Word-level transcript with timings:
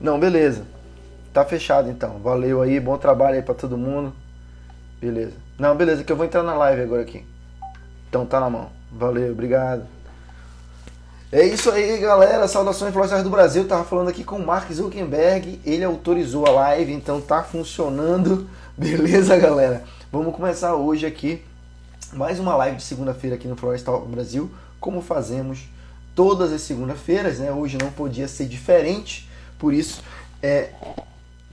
Não, 0.00 0.18
beleza. 0.18 0.64
Tá 1.32 1.44
fechado 1.44 1.90
então. 1.90 2.18
Valeu 2.18 2.62
aí, 2.62 2.80
bom 2.80 2.96
trabalho 2.96 3.36
aí 3.36 3.42
pra 3.42 3.54
todo 3.54 3.76
mundo. 3.76 4.12
Beleza. 5.00 5.34
Não, 5.58 5.76
beleza, 5.76 6.02
que 6.02 6.10
eu 6.10 6.16
vou 6.16 6.24
entrar 6.24 6.42
na 6.42 6.54
live 6.54 6.82
agora 6.82 7.02
aqui. 7.02 7.24
Então 8.08 8.24
tá 8.24 8.40
na 8.40 8.48
mão. 8.48 8.70
Valeu, 8.90 9.32
obrigado. 9.32 9.84
É 11.30 11.44
isso 11.44 11.70
aí, 11.70 11.98
galera. 11.98 12.48
Saudações 12.48 12.92
Flores 12.92 13.22
do 13.22 13.30
Brasil. 13.30 13.68
Tava 13.68 13.84
falando 13.84 14.08
aqui 14.08 14.24
com 14.24 14.36
o 14.36 14.46
Mark 14.46 14.70
Zuckerberg. 14.72 15.60
Ele 15.64 15.84
autorizou 15.84 16.46
a 16.46 16.50
live, 16.50 16.92
então 16.92 17.20
tá 17.20 17.42
funcionando. 17.42 18.48
Beleza, 18.76 19.36
galera? 19.36 19.84
Vamos 20.10 20.34
começar 20.34 20.74
hoje 20.74 21.06
aqui 21.06 21.44
mais 22.12 22.40
uma 22.40 22.56
live 22.56 22.76
de 22.76 22.82
segunda-feira 22.82 23.36
aqui 23.36 23.46
no 23.46 23.54
Florestal 23.54 24.04
Brasil, 24.04 24.50
como 24.80 25.00
fazemos 25.00 25.68
todas 26.14 26.52
as 26.52 26.62
segundas-feiras, 26.62 27.38
né? 27.38 27.52
Hoje 27.52 27.78
não 27.78 27.90
podia 27.92 28.26
ser 28.26 28.46
diferente, 28.46 29.29
por 29.60 29.72
isso 29.72 30.02
é, 30.42 30.70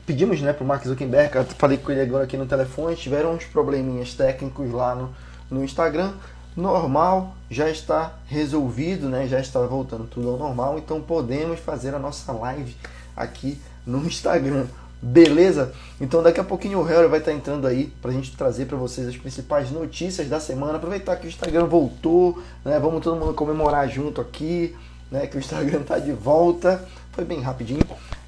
pedimos 0.05 0.41
né, 0.41 0.53
para 0.53 0.63
o 0.63 0.67
Mark 0.67 0.83
Zuckerberg, 0.85 1.53
falei 1.57 1.77
com 1.77 1.91
ele 1.91 2.01
agora 2.01 2.23
aqui 2.23 2.37
no 2.37 2.45
telefone, 2.45 2.95
tiveram 2.95 3.33
uns 3.33 3.43
probleminhas 3.43 4.13
técnicos 4.13 4.71
lá 4.71 4.95
no, 4.95 5.13
no 5.51 5.63
Instagram, 5.63 6.13
normal, 6.55 7.35
já 7.51 7.69
está 7.69 8.13
resolvido, 8.25 9.07
né? 9.09 9.27
Já 9.27 9.39
está 9.39 9.59
voltando 9.59 10.05
tudo 10.05 10.29
ao 10.29 10.37
normal, 10.37 10.79
então 10.79 10.99
podemos 10.99 11.59
fazer 11.59 11.93
a 11.93 11.99
nossa 11.99 12.31
live 12.31 12.75
aqui 13.15 13.61
no 13.85 14.05
Instagram. 14.05 14.65
Beleza? 14.99 15.73
Então 16.01 16.23
daqui 16.23 16.39
a 16.39 16.43
pouquinho 16.43 16.79
o 16.79 16.83
Harry 16.83 17.07
vai 17.07 17.19
estar 17.19 17.31
entrando 17.31 17.67
aí 17.67 17.93
para 18.01 18.09
a 18.09 18.13
gente 18.13 18.35
trazer 18.35 18.65
para 18.65 18.75
vocês 18.75 19.07
as 19.07 19.15
principais 19.15 19.69
notícias 19.69 20.27
da 20.27 20.39
semana. 20.39 20.77
Aproveitar 20.77 21.17
que 21.17 21.27
o 21.27 21.29
Instagram 21.29 21.65
voltou, 21.65 22.41
né? 22.65 22.79
Vamos 22.79 23.03
todo 23.03 23.19
mundo 23.19 23.35
comemorar 23.35 23.87
junto 23.87 24.19
aqui, 24.19 24.75
né? 25.11 25.27
Que 25.27 25.37
o 25.37 25.39
Instagram 25.39 25.81
está 25.81 25.99
de 25.99 26.11
volta. 26.11 26.83
Foi 27.11 27.25
bem 27.25 27.41
rapidinho. 27.41 27.81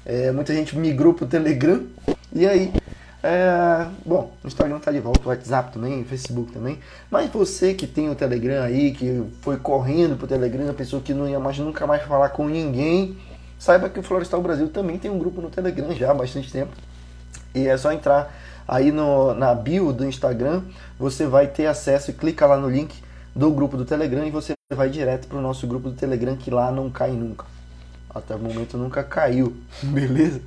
É, 0.04 0.32
muita 0.32 0.54
gente 0.54 0.76
migrou 0.76 1.14
para 1.14 1.24
o 1.24 1.28
Telegram. 1.28 1.82
E 2.32 2.46
aí, 2.46 2.72
é, 3.22 3.86
bom, 4.04 4.32
o 4.42 4.46
Instagram 4.46 4.78
está 4.78 4.90
de 4.90 5.00
volta, 5.00 5.20
o 5.24 5.28
WhatsApp 5.28 5.72
também, 5.72 6.02
o 6.02 6.04
Facebook 6.04 6.52
também. 6.52 6.78
Mas 7.10 7.30
você 7.30 7.74
que 7.74 7.86
tem 7.86 8.08
o 8.08 8.14
Telegram 8.14 8.62
aí, 8.62 8.92
que 8.92 9.22
foi 9.42 9.56
correndo 9.56 10.16
pro 10.16 10.26
Telegram, 10.26 10.72
pensou 10.74 11.00
que 11.00 11.12
não 11.12 11.28
ia 11.28 11.38
mais 11.38 11.58
nunca 11.58 11.86
mais 11.86 12.02
falar 12.02 12.30
com 12.30 12.48
ninguém 12.48 13.16
saiba 13.60 13.90
que 13.90 14.00
o 14.00 14.02
Florestal 14.02 14.40
Brasil 14.40 14.68
também 14.68 14.98
tem 14.98 15.10
um 15.10 15.18
grupo 15.18 15.42
no 15.42 15.50
Telegram 15.50 15.94
já 15.94 16.10
há 16.10 16.14
bastante 16.14 16.50
tempo. 16.50 16.72
E 17.54 17.68
é 17.68 17.76
só 17.76 17.92
entrar 17.92 18.34
aí 18.66 18.90
no, 18.90 19.34
na 19.34 19.54
bio 19.54 19.92
do 19.92 20.06
Instagram, 20.06 20.62
você 20.98 21.26
vai 21.26 21.46
ter 21.46 21.66
acesso 21.66 22.10
e 22.10 22.14
clica 22.14 22.46
lá 22.46 22.56
no 22.56 22.70
link 22.70 22.94
do 23.36 23.50
grupo 23.50 23.76
do 23.76 23.84
Telegram 23.84 24.26
e 24.26 24.30
você 24.30 24.54
vai 24.76 24.88
direto 24.88 25.26
para 25.26 25.38
o 25.38 25.42
nosso 25.42 25.66
grupo 25.66 25.90
do 25.90 25.96
Telegram 25.96 26.36
que 26.36 26.50
lá 26.50 26.70
não 26.70 26.90
cai 26.90 27.10
nunca. 27.10 27.44
Até 28.08 28.34
o 28.34 28.38
momento 28.38 28.76
nunca 28.76 29.02
caiu, 29.02 29.56
beleza? 29.82 30.40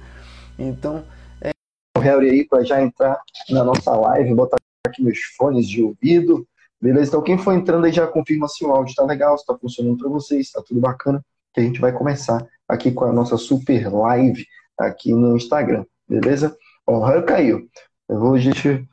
Então, 0.57 1.03
é 1.41 1.51
o 1.97 1.99
Harry 1.99 2.29
aí 2.29 2.47
para 2.47 2.63
já 2.63 2.81
entrar 2.81 3.19
na 3.49 3.63
nossa 3.63 3.95
live, 3.95 4.33
botar 4.33 4.57
aqui 4.87 5.03
meus 5.03 5.19
fones 5.37 5.67
de 5.67 5.83
ouvido, 5.83 6.47
beleza? 6.81 7.09
Então 7.09 7.21
quem 7.21 7.37
for 7.37 7.53
entrando 7.53 7.85
aí 7.85 7.91
já 7.91 8.07
confirma 8.07 8.47
se 8.47 8.63
o 8.63 8.71
áudio 8.71 8.91
está 8.91 9.03
legal, 9.03 9.37
se 9.37 9.43
está 9.43 9.57
funcionando 9.57 9.97
para 9.97 10.09
vocês, 10.09 10.47
está 10.47 10.61
tudo 10.61 10.79
bacana, 10.79 11.23
que 11.53 11.59
a 11.59 11.63
gente 11.63 11.79
vai 11.79 11.91
começar 11.91 12.45
aqui 12.67 12.91
com 12.91 13.05
a 13.05 13.11
nossa 13.11 13.37
super 13.37 13.91
live 13.91 14.45
aqui 14.77 15.13
no 15.13 15.35
Instagram, 15.35 15.85
beleza? 16.07 16.55
Ó, 16.87 16.97
o 16.97 17.01
raio 17.01 17.25
caiu. 17.25 17.69
Eu 18.07 18.19
vou 18.19 18.37
gente, 18.37 18.87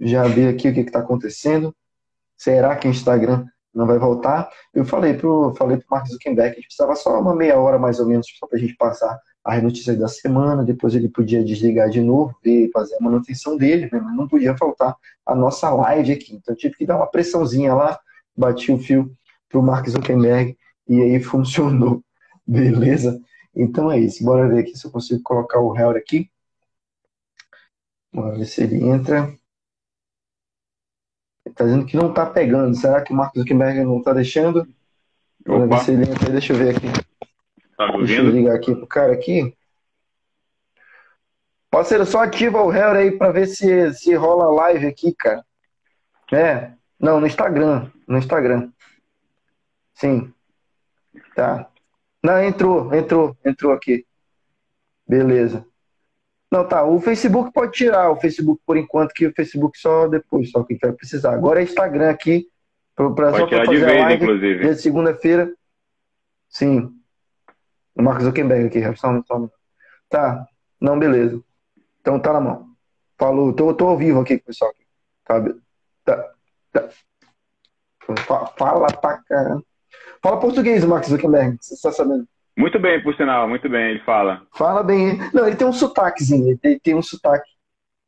já 0.00 0.24
ver 0.24 0.54
aqui 0.54 0.68
o 0.68 0.74
que 0.74 0.80
está 0.80 0.98
acontecendo. 0.98 1.74
Será 2.36 2.76
que 2.76 2.88
o 2.88 2.90
Instagram 2.90 3.46
não 3.76 3.86
vai 3.86 3.98
voltar? 3.98 4.48
Eu 4.74 4.84
falei 4.84 5.14
pro, 5.14 5.54
falei 5.56 5.76
pro 5.76 5.86
Mark 5.90 6.06
Zuckerberg 6.08 6.50
que 6.50 6.58
a 6.58 6.60
gente 6.60 6.68
precisava 6.68 6.96
só 6.96 7.20
uma 7.20 7.34
meia 7.34 7.58
hora 7.58 7.78
mais 7.78 8.00
ou 8.00 8.06
menos 8.06 8.26
só 8.38 8.46
para 8.46 8.56
a 8.56 8.60
gente 8.60 8.74
passar 8.76 9.20
as 9.44 9.62
notícias 9.62 9.96
da 9.96 10.08
semana, 10.08 10.64
depois 10.64 10.94
ele 10.94 11.08
podia 11.08 11.44
desligar 11.44 11.88
de 11.88 12.00
novo 12.00 12.36
e 12.44 12.68
fazer 12.72 12.96
a 12.96 13.00
manutenção 13.00 13.56
dele, 13.56 13.88
né? 13.92 14.00
mas 14.02 14.16
não 14.16 14.26
podia 14.26 14.56
faltar 14.56 14.96
a 15.24 15.34
nossa 15.36 15.70
live 15.70 16.12
aqui. 16.12 16.34
Então 16.34 16.52
eu 16.52 16.58
tive 16.58 16.74
que 16.74 16.86
dar 16.86 16.96
uma 16.96 17.06
pressãozinha 17.06 17.72
lá, 17.72 17.96
bati 18.36 18.72
o 18.72 18.78
fio 18.78 19.12
pro 19.48 19.62
Mark 19.62 19.88
Zuckerberg 19.88 20.56
e 20.88 21.00
aí 21.00 21.20
funcionou. 21.22 22.02
Beleza? 22.44 23.20
Então 23.54 23.90
é 23.90 23.98
isso. 24.00 24.24
Bora 24.24 24.48
ver 24.48 24.60
aqui 24.60 24.76
se 24.76 24.86
eu 24.86 24.90
consigo 24.90 25.22
colocar 25.22 25.60
o 25.60 25.76
Hell 25.76 25.90
aqui. 25.90 26.28
Bora 28.12 28.36
ver 28.36 28.46
se 28.46 28.62
ele 28.62 28.84
entra. 28.84 29.32
Ele 31.46 31.54
tá 31.54 31.64
dizendo 31.64 31.86
que 31.86 31.96
não 31.96 32.12
tá 32.12 32.26
pegando. 32.26 32.74
Será 32.74 33.00
que 33.00 33.12
o 33.12 33.16
Marcos 33.16 33.40
Zuckerberg 33.40 33.84
não 33.84 34.02
tá 34.02 34.12
deixando? 34.12 34.66
Bora 35.46 35.68
ver 35.68 35.78
se 35.78 35.92
ele 35.92 36.10
entra. 36.10 36.28
Deixa 36.28 36.52
eu 36.52 36.56
ver 36.56 36.76
aqui. 36.76 36.88
Tá 37.76 37.92
me 37.92 38.04
Deixa 38.04 38.20
eu 38.20 38.30
ligar 38.30 38.56
aqui 38.56 38.74
pro 38.74 38.86
cara 38.86 39.12
aqui. 39.12 39.56
Parceiro, 41.70 42.04
só 42.04 42.24
ativa 42.24 42.60
o 42.62 42.72
Hell 42.72 42.90
aí 42.90 43.12
pra 43.12 43.30
ver 43.30 43.46
se, 43.46 43.94
se 43.94 44.12
rola 44.14 44.50
live 44.50 44.88
aqui, 44.88 45.14
cara. 45.14 45.44
É. 46.32 46.72
Não, 46.98 47.20
no 47.20 47.26
Instagram. 47.28 47.92
No 48.08 48.18
Instagram. 48.18 48.72
Sim. 49.94 50.32
Tá. 51.36 51.70
Não, 52.20 52.42
entrou, 52.42 52.92
entrou, 52.92 53.36
entrou 53.44 53.72
aqui. 53.72 54.04
Beleza. 55.06 55.64
Não, 56.56 56.66
tá. 56.66 56.82
O 56.84 56.98
Facebook 57.00 57.52
pode 57.52 57.72
tirar 57.72 58.10
o 58.10 58.16
Facebook 58.16 58.62
por 58.64 58.76
enquanto, 58.78 59.12
que 59.12 59.26
o 59.26 59.32
Facebook 59.34 59.78
só 59.78 60.08
depois, 60.08 60.50
só 60.50 60.62
que 60.64 60.78
vai 60.80 60.92
precisar. 60.92 61.34
Agora 61.34 61.60
é 61.60 61.64
Instagram 61.64 62.08
aqui, 62.10 62.48
pra, 62.94 63.10
pra, 63.10 63.30
Pode 63.30 63.38
só 63.42 63.46
tirar 63.46 63.60
de 63.62 63.66
fazer 63.66 63.84
vez, 63.84 63.98
a 63.98 64.04
live. 64.06 64.22
inclusive. 64.24 64.68
De 64.74 64.80
segunda-feira. 64.80 65.52
Sim. 66.48 66.90
O 67.94 68.02
Marcos 68.02 68.24
Zuckerberg 68.24 68.66
aqui, 68.66 68.96
só, 68.96 69.22
só. 69.26 69.48
Tá. 70.08 70.46
Não, 70.80 70.98
beleza. 70.98 71.42
Então 72.00 72.18
tá 72.18 72.32
na 72.32 72.40
mão. 72.40 72.66
Falou. 73.18 73.52
Tô, 73.52 73.74
tô 73.74 73.88
ao 73.88 73.98
vivo 73.98 74.20
aqui, 74.20 74.38
pessoal. 74.38 74.72
Tá, 75.24 75.42
tá, 76.04 76.32
tá. 76.72 76.88
Fa- 78.26 78.46
Fala 78.56 78.86
pra 78.86 79.18
caramba. 79.18 79.62
Fala 80.22 80.40
português, 80.40 80.84
Marcos 80.84 81.10
Zuckerberg. 81.10 81.58
Você 81.60 81.76
tá 81.82 81.92
sabendo? 81.92 82.26
Muito 82.56 82.78
bem, 82.78 83.02
por 83.02 83.14
sinal, 83.16 83.46
muito 83.46 83.68
bem, 83.68 83.90
ele 83.90 84.00
fala. 84.00 84.42
Fala 84.54 84.82
bem. 84.82 85.18
Não, 85.32 85.46
ele 85.46 85.56
tem 85.56 85.66
um 85.66 85.72
sotaquezinho. 85.72 86.58
Ele 86.62 86.80
tem, 86.80 86.94
um 86.94 87.02
sotaque. 87.02 87.50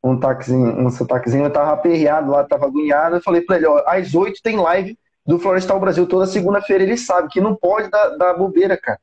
Um, 0.02 0.18
taquezinho, 0.18 0.78
um 0.78 0.90
sotaquezinho. 0.90 1.44
Eu 1.44 1.52
tava 1.52 1.72
aperreado 1.72 2.30
lá, 2.30 2.44
tava 2.44 2.66
agoniado. 2.66 3.16
Eu 3.16 3.22
falei 3.22 3.42
pra 3.42 3.56
ele: 3.56 3.66
ó, 3.66 3.82
às 3.86 4.14
oito 4.14 4.40
tem 4.42 4.56
live 4.56 4.96
do 5.26 5.38
Florestal 5.38 5.78
Brasil 5.78 6.06
toda 6.06 6.26
segunda-feira. 6.26 6.82
Ele 6.82 6.96
sabe 6.96 7.28
que 7.28 7.40
não 7.40 7.54
pode 7.54 7.90
dar, 7.90 8.16
dar 8.16 8.34
bobeira, 8.34 8.76
cara. 8.76 8.98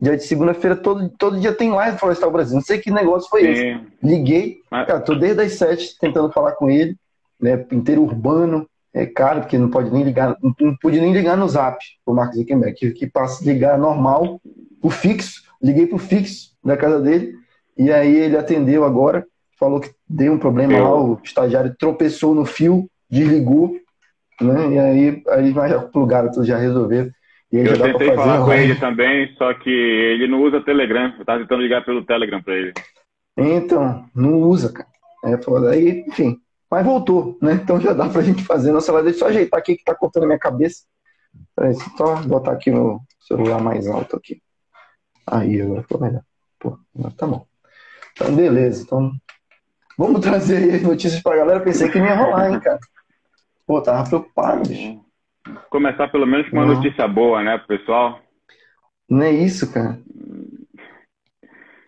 Dia 0.00 0.16
de 0.16 0.22
segunda-feira, 0.22 0.74
todo, 0.74 1.10
todo 1.10 1.38
dia 1.38 1.52
tem 1.52 1.70
live 1.70 1.96
do 1.96 2.00
Florestal 2.00 2.30
Brasil. 2.30 2.54
Não 2.54 2.62
sei 2.62 2.78
que 2.78 2.90
negócio 2.90 3.28
foi 3.28 3.42
esse. 3.50 3.60
Sim. 3.60 3.86
Liguei, 4.02 4.56
Mas- 4.70 4.86
cara, 4.86 5.00
tô 5.00 5.14
desde 5.14 5.42
as 5.42 5.52
sete 5.52 5.98
tentando 5.98 6.32
falar 6.32 6.52
com 6.52 6.70
ele, 6.70 6.96
né? 7.38 7.66
Inteiro 7.70 8.02
urbano, 8.02 8.66
é 8.94 9.04
caro, 9.04 9.40
porque 9.40 9.58
não 9.58 9.68
pode 9.68 9.90
nem 9.92 10.02
ligar, 10.02 10.36
não, 10.42 10.54
pude 10.80 10.98
nem 11.00 11.12
ligar 11.12 11.36
no 11.36 11.46
zap 11.46 11.78
pro 12.02 12.14
Marcos 12.14 12.38
Zuckerberg, 12.38 12.74
tive 12.74 12.94
que 12.94 13.06
passa 13.06 13.44
ligar 13.44 13.78
normal, 13.78 14.40
o 14.82 14.90
fixo, 14.90 15.42
liguei 15.62 15.86
pro 15.86 15.98
fixo 15.98 16.50
da 16.64 16.76
casa 16.76 17.00
dele, 17.00 17.34
e 17.76 17.90
aí 17.92 18.14
ele 18.14 18.36
atendeu 18.36 18.84
agora, 18.84 19.26
falou 19.58 19.80
que 19.80 19.90
deu 20.08 20.32
um 20.32 20.38
problema 20.38 20.72
Eu- 20.72 20.84
lá, 20.84 21.00
o 21.00 21.20
estagiário 21.22 21.74
tropeçou 21.78 22.34
no 22.34 22.44
fio, 22.44 22.88
desligou, 23.10 23.76
né? 24.40 24.72
E 24.72 24.78
aí, 24.78 25.22
aí 25.28 25.52
já 25.52 25.80
plugaram 25.80 26.30
tudo, 26.30 26.46
já 26.46 26.56
resolveram. 26.56 27.10
E 27.52 27.58
aí 27.58 27.66
Eu 27.66 27.74
já 27.74 27.84
dá 27.86 27.90
pra 27.90 27.98
tentei 27.98 28.14
falar 28.14 28.44
com 28.44 28.52
ele 28.52 28.74
também, 28.76 29.34
só 29.36 29.52
que 29.54 29.68
ele 29.68 30.28
não 30.28 30.42
usa 30.42 30.60
Telegram. 30.60 31.12
Eu 31.18 31.24
tava 31.24 31.40
tentando 31.40 31.62
ligar 31.62 31.84
pelo 31.84 32.04
Telegram 32.04 32.40
pra 32.42 32.54
ele. 32.54 32.72
Então, 33.36 34.04
não 34.14 34.34
usa, 34.42 34.72
cara. 34.72 34.88
É 35.24 35.36
foda. 35.36 35.70
Aí, 35.70 36.04
enfim. 36.06 36.38
Mas 36.70 36.86
voltou, 36.86 37.36
né? 37.42 37.54
Então 37.54 37.80
já 37.80 37.92
dá 37.92 38.08
pra 38.08 38.22
gente 38.22 38.44
fazer 38.44 38.70
nossa 38.70 38.92
live. 38.92 39.08
Deixa 39.10 39.24
eu 39.24 39.26
só 39.26 39.30
ajeitar 39.30 39.58
aqui 39.58 39.76
que 39.76 39.84
tá 39.84 39.94
cortando 39.94 40.22
a 40.22 40.26
minha 40.26 40.38
cabeça. 40.38 40.84
Peraí, 41.56 41.74
só 41.96 42.16
botar 42.22 42.52
aqui 42.52 42.70
no 42.70 43.00
celular 43.20 43.60
mais 43.60 43.88
alto 43.88 44.16
aqui. 44.16 44.40
Aí, 45.26 45.60
agora 45.60 45.82
ficou 45.82 46.00
melhor. 46.00 46.22
Pô, 46.58 46.78
agora 46.96 47.14
tá 47.16 47.26
bom. 47.26 47.46
Então, 48.12 48.34
beleza. 48.34 48.82
Então, 48.82 49.12
vamos 49.96 50.20
trazer 50.22 50.56
aí 50.56 50.76
as 50.76 50.82
notícias 50.82 51.22
pra 51.22 51.36
galera. 51.36 51.60
Pensei 51.60 51.88
que 51.88 51.98
ia 51.98 52.14
rolar, 52.14 52.50
hein, 52.50 52.60
cara. 52.60 52.78
Pô, 53.66 53.80
tava 53.80 54.08
preocupado, 54.08 54.68
bicho. 54.68 55.00
Começar 55.70 56.08
pelo 56.08 56.26
menos 56.26 56.48
com 56.48 56.56
uma 56.56 56.66
Não. 56.66 56.74
notícia 56.74 57.06
boa, 57.08 57.42
né, 57.42 57.58
pessoal? 57.66 58.20
Não 59.08 59.22
é 59.22 59.30
isso, 59.30 59.72
cara. 59.72 59.98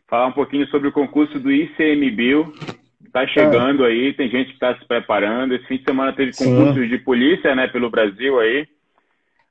Falar 0.09 0.27
um 0.27 0.33
pouquinho 0.33 0.67
sobre 0.69 0.89
o 0.89 0.93
concurso 0.93 1.39
do 1.39 1.51
ICMBio. 1.51 2.53
Tá 3.13 3.27
chegando 3.27 3.85
aí, 3.85 4.15
tem 4.15 4.29
gente 4.31 4.49
que 4.49 4.55
está 4.55 4.79
se 4.79 4.87
preparando. 4.87 5.55
Esse 5.55 5.67
fim 5.67 5.77
de 5.77 5.85
semana 5.85 6.15
teve 6.15 6.33
Sim. 6.33 6.45
concursos 6.57 6.89
de 6.89 6.99
polícia, 6.99 7.55
né, 7.55 7.69
pelo 7.69 7.91
Brasil 7.91 8.41
aí. 8.41 8.67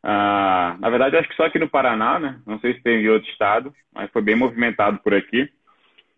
Ah, 0.04 0.76
na 0.80 0.90
verdade, 0.90 1.16
acho 1.16 1.30
que 1.30 1.36
só 1.36 1.46
aqui 1.46 1.60
no 1.60 1.70
Paraná, 1.70 2.20
né? 2.20 2.40
Não 2.46 2.60
sei 2.60 2.74
se 2.74 2.82
tem 2.82 3.04
em 3.04 3.10
outro 3.10 3.30
estado, 3.30 3.74
mas 3.94 4.10
foi 4.12 4.22
bem 4.22 4.36
movimentado 4.36 5.00
por 5.00 5.14
aqui. 5.14 5.50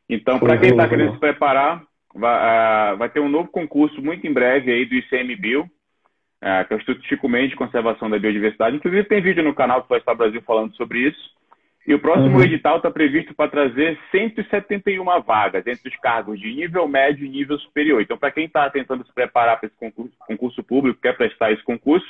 Então, 0.09 0.39
para 0.39 0.57
quem 0.57 0.69
está 0.69 0.87
foi, 0.87 0.97
querendo 0.97 1.13
se 1.13 1.19
preparar, 1.19 1.83
vai, 2.13 2.33
ah, 2.33 2.95
vai 2.95 3.09
ter 3.09 3.19
um 3.19 3.29
novo 3.29 3.49
concurso 3.49 4.01
muito 4.01 4.25
em 4.25 4.33
breve 4.33 4.71
aí 4.71 4.85
do 4.85 4.95
ICMBio, 4.95 5.69
ah, 6.41 6.63
que 6.63 6.73
é 6.73 6.77
o 6.77 6.79
Instituto 6.79 7.05
Chico 7.07 7.27
Mendes 7.27 7.51
de 7.51 7.55
Conservação 7.55 8.09
da 8.09 8.19
Biodiversidade. 8.19 8.75
Inclusive, 8.75 9.03
tem 9.05 9.21
vídeo 9.21 9.43
no 9.43 9.55
canal 9.55 9.81
do 9.81 9.87
Florestal 9.87 10.15
Brasil 10.15 10.41
falando 10.43 10.75
sobre 10.75 10.99
isso. 10.99 11.33
E 11.85 11.93
o 11.93 11.99
próximo 11.99 12.37
uhum. 12.37 12.43
edital 12.43 12.77
está 12.77 12.89
previsto 12.89 13.33
para 13.33 13.49
trazer 13.49 13.99
171 14.09 15.03
vagas 15.21 15.67
entre 15.67 15.89
os 15.89 15.95
cargos 15.97 16.39
de 16.39 16.53
nível 16.53 16.87
médio 16.87 17.25
e 17.25 17.29
nível 17.29 17.59
superior. 17.59 18.01
Então, 18.01 18.17
para 18.17 18.31
quem 18.31 18.45
está 18.45 18.69
tentando 18.69 19.05
se 19.05 19.13
preparar 19.13 19.59
para 19.59 19.67
esse 19.67 19.75
concurso, 19.75 20.13
concurso 20.25 20.63
público, 20.63 21.01
quer 21.01 21.17
prestar 21.17 21.51
esse 21.51 21.61
concurso, 21.63 22.07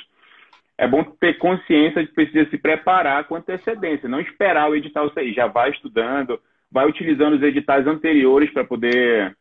é 0.76 0.88
bom 0.88 1.04
ter 1.04 1.38
consciência 1.38 2.02
de 2.02 2.08
que 2.08 2.14
precisa 2.14 2.48
se 2.50 2.58
preparar 2.58 3.24
com 3.24 3.36
antecedência, 3.36 4.08
não 4.08 4.20
esperar 4.20 4.68
o 4.68 4.74
edital 4.74 5.12
sair. 5.12 5.32
Já 5.32 5.46
vai 5.46 5.70
estudando, 5.70 6.40
vai 6.70 6.86
utilizando 6.86 7.34
os 7.34 7.42
editais 7.42 7.86
anteriores 7.86 8.50
para 8.52 8.64
poder, 8.64 9.36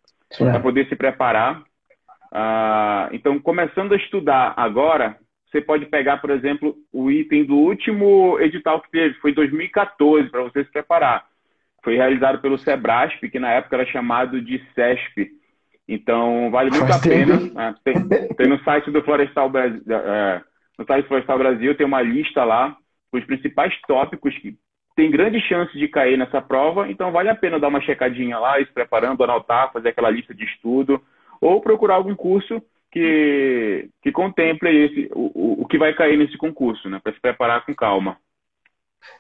poder 0.62 0.88
se 0.88 0.96
preparar. 0.96 1.64
Ah, 2.32 3.10
então, 3.12 3.40
começando 3.40 3.94
a 3.94 3.98
estudar 3.98 4.54
agora, 4.56 5.18
você 5.54 5.62
pode 5.62 5.86
pegar, 5.86 6.18
por 6.18 6.32
exemplo, 6.32 6.76
o 6.92 7.12
item 7.12 7.46
do 7.46 7.56
último 7.56 8.40
edital 8.40 8.82
que 8.82 8.90
teve, 8.92 9.16
foi 9.16 9.34
2014, 9.34 10.30
para 10.30 10.44
você 10.44 10.64
se 10.64 10.72
preparar. 10.72 11.26
Foi 11.84 11.96
realizado 11.96 12.40
pelo 12.40 12.58
Sebrasp, 12.58 13.30
que 13.30 13.40
na 13.40 13.52
época 13.52 13.76
era 13.76 13.86
chamado 13.86 14.42
de 14.42 14.60
CESP. 14.74 15.30
Então, 15.88 16.50
vale 16.50 16.72
muito 16.72 16.92
a 16.92 17.00
pena. 17.00 17.38
Né? 17.54 17.76
Tem, 17.84 18.08
tem, 18.36 18.48
no 18.48 18.58
site 18.64 18.90
do 18.90 19.04
Florestal 19.04 19.50
Brasil, 19.50 19.84
é, 19.90 20.42
no 20.78 20.86
site 20.86 21.08
Florestal 21.08 21.38
Brasil 21.38 21.76
tem 21.76 21.86
uma 21.86 22.02
lista 22.02 22.44
lá 22.44 22.76
com 23.12 23.18
os 23.18 23.26
principais 23.26 23.74
tópicos 23.88 24.36
que 24.40 24.58
tem 24.96 25.10
grande 25.10 25.40
chance 25.42 25.78
de 25.78 25.88
cair 25.88 26.18
nessa 26.18 26.42
prova, 26.42 26.90
então 26.90 27.12
vale 27.12 27.30
a 27.30 27.36
pena 27.36 27.60
dar 27.60 27.68
uma 27.68 27.82
checadinha 27.82 28.38
lá, 28.38 28.58
se 28.60 28.72
preparando, 28.72 29.24
anotar, 29.24 29.72
fazer 29.72 29.90
aquela 29.90 30.10
lista 30.10 30.34
de 30.34 30.44
estudo, 30.46 31.02
ou 31.42 31.62
procurar 31.62 31.96
algum 31.96 32.16
curso 32.16 32.62
que, 32.92 33.90
que 34.02 34.12
contemple 34.12 34.70
esse, 34.70 35.10
o, 35.14 35.64
o 35.64 35.68
que 35.68 35.80
vai 35.80 35.94
cair 35.94 36.18
nesse 36.18 36.38
concurso, 36.38 36.88
né? 36.90 37.00
Para 37.04 37.12
se 37.12 37.20
preparar 37.20 37.66
com 37.66 37.74
calma. 37.74 38.18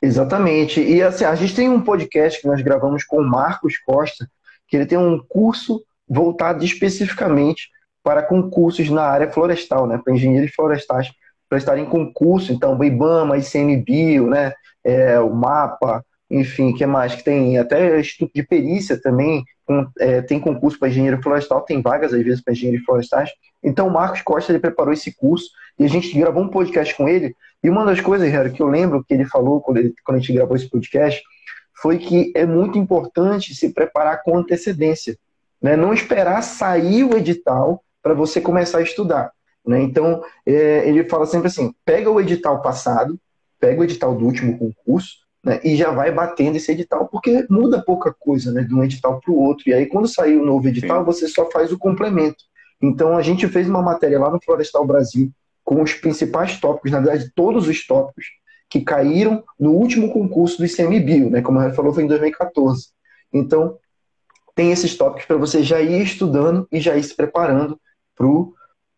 Exatamente. 0.01 0.79
E 0.79 1.01
assim, 1.01 1.25
a 1.25 1.35
gente 1.35 1.55
tem 1.55 1.69
um 1.69 1.81
podcast 1.81 2.39
que 2.39 2.47
nós 2.47 2.61
gravamos 2.61 3.03
com 3.03 3.17
o 3.17 3.27
Marcos 3.27 3.77
Costa, 3.79 4.27
que 4.67 4.77
ele 4.77 4.85
tem 4.85 4.97
um 4.97 5.19
curso 5.27 5.83
voltado 6.07 6.63
especificamente 6.63 7.69
para 8.03 8.21
concursos 8.21 8.89
na 8.89 9.03
área 9.03 9.31
florestal, 9.31 9.87
né? 9.87 9.99
Para 10.03 10.13
engenheiros 10.13 10.53
florestais 10.53 11.11
prestarem 11.53 11.85
concurso, 11.85 12.51
então 12.51 12.75
o 12.75 12.83
IBAMA, 12.83 13.37
ICMBio, 13.37 14.27
né? 14.27 14.53
É, 14.83 15.19
o 15.19 15.31
MAPA, 15.31 16.03
enfim, 16.27 16.73
que 16.73 16.83
mais 16.83 17.13
que 17.13 17.23
tem 17.23 17.59
até 17.59 17.99
instituto 17.99 18.31
de 18.33 18.41
perícia 18.41 18.99
também, 18.99 19.45
é, 19.99 20.19
tem 20.23 20.39
concurso 20.39 20.79
para 20.79 20.89
engenheiro 20.89 21.21
florestal, 21.21 21.61
tem 21.61 21.79
vagas 21.79 22.11
às 22.11 22.23
vezes 22.23 22.41
para 22.41 22.53
engenheiros 22.53 22.83
florestais. 22.83 23.29
Então 23.63 23.87
o 23.87 23.91
Marcos 23.91 24.23
Costa 24.23 24.51
ele 24.51 24.57
preparou 24.57 24.91
esse 24.91 25.15
curso 25.15 25.51
e 25.77 25.85
a 25.85 25.87
gente 25.87 26.17
gravou 26.17 26.41
um 26.41 26.49
podcast 26.49 26.95
com 26.97 27.07
ele. 27.07 27.35
E 27.63 27.69
uma 27.69 27.85
das 27.85 28.01
coisas, 28.01 28.27
Harry, 28.31 28.51
que 28.51 28.63
eu 28.63 28.67
lembro 28.67 29.03
que 29.07 29.13
ele 29.13 29.25
falou 29.25 29.61
quando, 29.61 29.77
ele, 29.77 29.93
quando 30.03 30.17
a 30.17 30.19
gente 30.19 30.33
gravou 30.33 30.55
esse 30.55 30.67
podcast 30.67 31.21
foi 31.79 31.99
que 31.99 32.33
é 32.35 32.47
muito 32.47 32.79
importante 32.79 33.53
se 33.53 33.71
preparar 33.71 34.23
com 34.23 34.35
antecedência, 34.35 35.15
né? 35.61 35.75
Não 35.75 35.93
esperar 35.93 36.41
sair 36.41 37.03
o 37.03 37.15
edital 37.15 37.83
para 38.01 38.15
você 38.15 38.41
começar 38.41 38.79
a 38.79 38.83
estudar. 38.83 39.31
Né? 39.65 39.81
Então 39.81 40.23
é, 40.45 40.87
ele 40.87 41.03
fala 41.05 41.25
sempre 41.25 41.47
assim: 41.47 41.73
pega 41.85 42.09
o 42.09 42.19
edital 42.19 42.61
passado, 42.61 43.17
pega 43.59 43.79
o 43.79 43.83
edital 43.83 44.15
do 44.15 44.25
último 44.25 44.57
concurso 44.57 45.23
né, 45.43 45.59
e 45.63 45.75
já 45.75 45.91
vai 45.91 46.11
batendo 46.11 46.55
esse 46.55 46.71
edital, 46.71 47.07
porque 47.07 47.45
muda 47.49 47.83
pouca 47.83 48.13
coisa 48.13 48.51
né, 48.51 48.63
de 48.63 48.73
um 48.73 48.83
edital 48.83 49.19
para 49.19 49.31
o 49.31 49.37
outro. 49.37 49.69
E 49.69 49.73
aí, 49.73 49.85
quando 49.85 50.07
sair 50.07 50.37
o 50.37 50.45
novo 50.45 50.67
edital, 50.67 50.99
Sim. 50.99 51.05
você 51.05 51.27
só 51.27 51.49
faz 51.51 51.71
o 51.71 51.77
complemento. 51.77 52.43
Então, 52.81 53.17
a 53.17 53.21
gente 53.21 53.47
fez 53.47 53.67
uma 53.67 53.81
matéria 53.81 54.19
lá 54.19 54.29
no 54.29 54.41
Florestal 54.41 54.85
Brasil 54.85 55.31
com 55.63 55.81
os 55.81 55.93
principais 55.93 56.59
tópicos, 56.59 56.91
na 56.91 56.99
verdade, 56.99 57.31
todos 57.35 57.67
os 57.67 57.85
tópicos 57.85 58.25
que 58.69 58.81
caíram 58.81 59.43
no 59.59 59.71
último 59.71 60.11
concurso 60.11 60.57
do 60.57 60.65
ICMBio, 60.65 61.29
né, 61.29 61.41
como 61.41 61.59
a 61.59 61.67
gente 61.67 61.75
falou, 61.75 61.93
foi 61.93 62.03
em 62.03 62.07
2014. 62.07 62.87
Então, 63.31 63.77
tem 64.55 64.71
esses 64.71 64.95
tópicos 64.95 65.25
para 65.25 65.37
você 65.37 65.63
já 65.63 65.81
ir 65.81 66.01
estudando 66.01 66.67
e 66.71 66.79
já 66.79 66.95
ir 66.95 67.03
se 67.03 67.15
preparando 67.15 67.79
para 68.15 68.27
o 68.27 68.53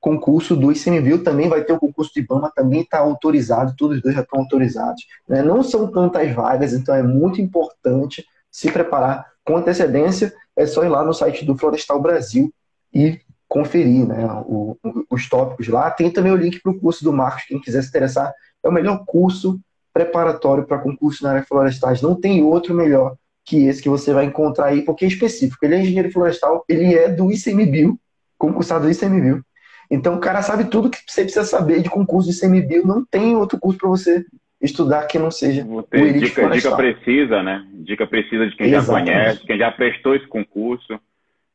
concurso 0.06 0.56
do 0.56 0.72
ICMBio, 0.72 1.24
também 1.24 1.50
vai 1.50 1.64
ter 1.64 1.74
o 1.74 1.80
concurso 1.80 2.14
de 2.14 2.20
IBAMA, 2.20 2.52
também 2.56 2.82
está 2.82 3.00
autorizado, 3.00 3.74
todos 3.76 3.98
os 3.98 4.04
dois 4.04 4.14
já 4.14 4.22
estão 4.22 4.42
autorizados. 4.42 5.04
Né? 5.28 5.42
Não 5.42 5.64
são 5.64 5.92
tantas 5.92 6.32
vagas, 6.32 6.74
então 6.74 6.94
é 6.94 7.02
muito 7.02 7.42
importante 7.42 8.24
se 8.52 8.72
preparar 8.72 9.26
com 9.44 9.58
antecedência. 9.58 10.32
É 10.56 10.68
só 10.68 10.84
ir 10.84 10.90
lá 10.90 11.04
no 11.04 11.12
site 11.12 11.44
do 11.44 11.58
Florestal 11.58 12.00
Brasil 12.00 12.54
e 12.94 13.20
conferir 13.48 14.06
né, 14.06 14.28
o, 14.46 14.78
os 15.10 15.28
tópicos 15.28 15.68
lá. 15.70 15.90
Tem 15.90 16.12
também 16.12 16.32
o 16.32 16.36
link 16.38 16.62
para 16.62 16.72
o 16.72 16.80
curso 16.80 17.04
do 17.04 17.12
Marcos, 17.12 17.46
quem 17.46 17.60
quiser 17.60 17.82
se 17.82 17.90
interessar. 17.90 18.32
É 18.64 18.70
o 18.70 18.72
melhor 18.72 19.04
curso 19.08 19.60
preparatório 19.92 20.68
para 20.68 20.78
concurso 20.78 21.24
na 21.24 21.32
área 21.32 21.44
florestais. 21.44 22.04
Não 22.04 22.14
tem 22.14 22.44
outro 22.44 22.76
melhor 22.76 23.16
que 23.44 23.66
esse 23.66 23.82
que 23.82 23.90
você 23.90 24.14
vai 24.14 24.26
encontrar 24.26 24.68
aí, 24.68 24.84
porque 24.84 25.04
é 25.04 25.08
específico. 25.08 25.66
Ele 25.66 25.74
é 25.74 25.82
engenheiro 25.82 26.12
florestal, 26.12 26.64
ele 26.70 26.94
é 26.94 27.10
do 27.10 27.32
ICMBio, 27.32 28.00
concursado 28.38 28.86
do 28.86 28.92
ICMBio. 28.92 29.44
Então 29.90 30.16
o 30.16 30.20
cara 30.20 30.42
sabe 30.42 30.66
tudo 30.66 30.90
que 30.90 31.00
você 31.06 31.24
precisa 31.24 31.46
saber 31.46 31.82
de 31.82 31.90
concurso 31.90 32.30
de 32.30 32.40
CMBio. 32.40 32.86
Não 32.86 33.06
tem 33.06 33.36
outro 33.36 33.60
curso 33.60 33.80
para 33.80 33.90
você 33.90 34.26
estudar 34.62 35.06
que 35.06 35.20
não 35.20 35.30
seja 35.30 35.64
o 35.64 35.82
dica, 36.14 36.50
dica 36.50 36.76
precisa, 36.76 37.44
né? 37.44 37.66
Dica 37.74 38.08
precisa 38.08 38.48
de 38.48 38.56
quem 38.56 38.74
Exatamente. 38.74 39.08
já 39.08 39.14
conhece, 39.14 39.46
quem 39.46 39.58
já 39.58 39.72
prestou 39.72 40.16
esse 40.16 40.28
concurso. 40.28 41.00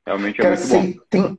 Realmente 0.07 0.41
é 0.41 0.43
cara, 0.43 0.57
muito 0.57 0.67
sei, 0.67 0.95
bom. 0.95 1.01
Tem, 1.09 1.39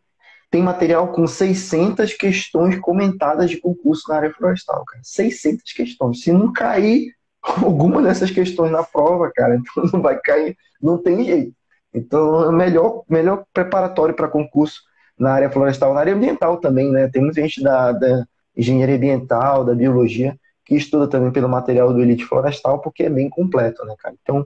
tem 0.49 0.61
material 0.61 1.07
com 1.09 1.25
600 1.25 2.13
questões 2.13 2.77
comentadas 2.79 3.49
de 3.49 3.57
concurso 3.57 4.09
na 4.09 4.17
área 4.17 4.31
florestal, 4.31 4.83
cara. 4.85 5.01
600 5.03 5.71
questões. 5.71 6.21
Se 6.21 6.31
não 6.31 6.51
cair 6.51 7.13
alguma 7.41 8.01
dessas 8.01 8.31
questões 8.31 8.71
na 8.71 8.83
prova, 8.83 9.31
cara, 9.33 9.55
então 9.61 9.89
não 9.91 10.01
vai 10.01 10.19
cair, 10.19 10.57
não 10.81 10.97
tem 10.97 11.23
jeito. 11.23 11.53
Então, 11.93 12.49
o 12.49 12.51
melhor, 12.51 13.03
melhor 13.09 13.43
preparatório 13.53 14.15
para 14.15 14.27
concurso 14.27 14.81
na 15.21 15.33
área 15.33 15.51
florestal, 15.51 15.93
na 15.93 15.99
área 15.99 16.15
ambiental 16.15 16.57
também, 16.57 16.91
né? 16.91 17.07
Tem 17.07 17.21
muita 17.21 17.39
gente 17.41 17.61
da, 17.61 17.91
da 17.91 18.25
engenharia 18.57 18.95
ambiental, 18.95 19.63
da 19.63 19.75
biologia, 19.75 20.35
que 20.65 20.75
estuda 20.75 21.07
também 21.07 21.31
pelo 21.31 21.47
material 21.47 21.93
do 21.93 22.01
Elite 22.01 22.25
Florestal, 22.25 22.81
porque 22.81 23.03
é 23.03 23.09
bem 23.09 23.29
completo, 23.29 23.85
né, 23.85 23.93
cara? 23.99 24.15
Então, 24.19 24.43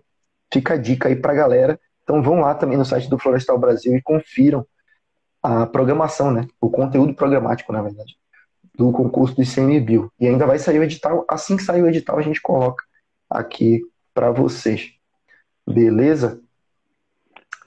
fica 0.53 0.73
a 0.73 0.77
dica 0.77 1.07
aí 1.07 1.15
pra 1.15 1.33
galera. 1.33 1.79
Então, 2.03 2.21
vão 2.21 2.41
lá 2.41 2.53
também 2.53 2.77
no 2.77 2.83
site 2.83 3.09
do 3.09 3.17
Florestal 3.17 3.57
Brasil 3.57 3.95
e 3.95 4.01
confiram 4.01 4.67
a 5.41 5.65
programação, 5.65 6.29
né? 6.29 6.45
O 6.59 6.69
conteúdo 6.69 7.13
programático, 7.13 7.71
na 7.71 7.81
verdade, 7.81 8.17
do 8.77 8.91
concurso 8.91 9.33
do 9.33 9.43
ICMBio. 9.43 10.11
E 10.19 10.27
ainda 10.27 10.45
vai 10.45 10.59
sair 10.59 10.79
o 10.79 10.83
edital. 10.83 11.23
Assim 11.29 11.55
que 11.55 11.63
sair 11.63 11.83
o 11.83 11.87
edital, 11.87 12.19
a 12.19 12.21
gente 12.21 12.41
coloca 12.41 12.83
aqui 13.29 13.81
para 14.13 14.29
vocês. 14.29 14.91
Beleza? 15.65 16.41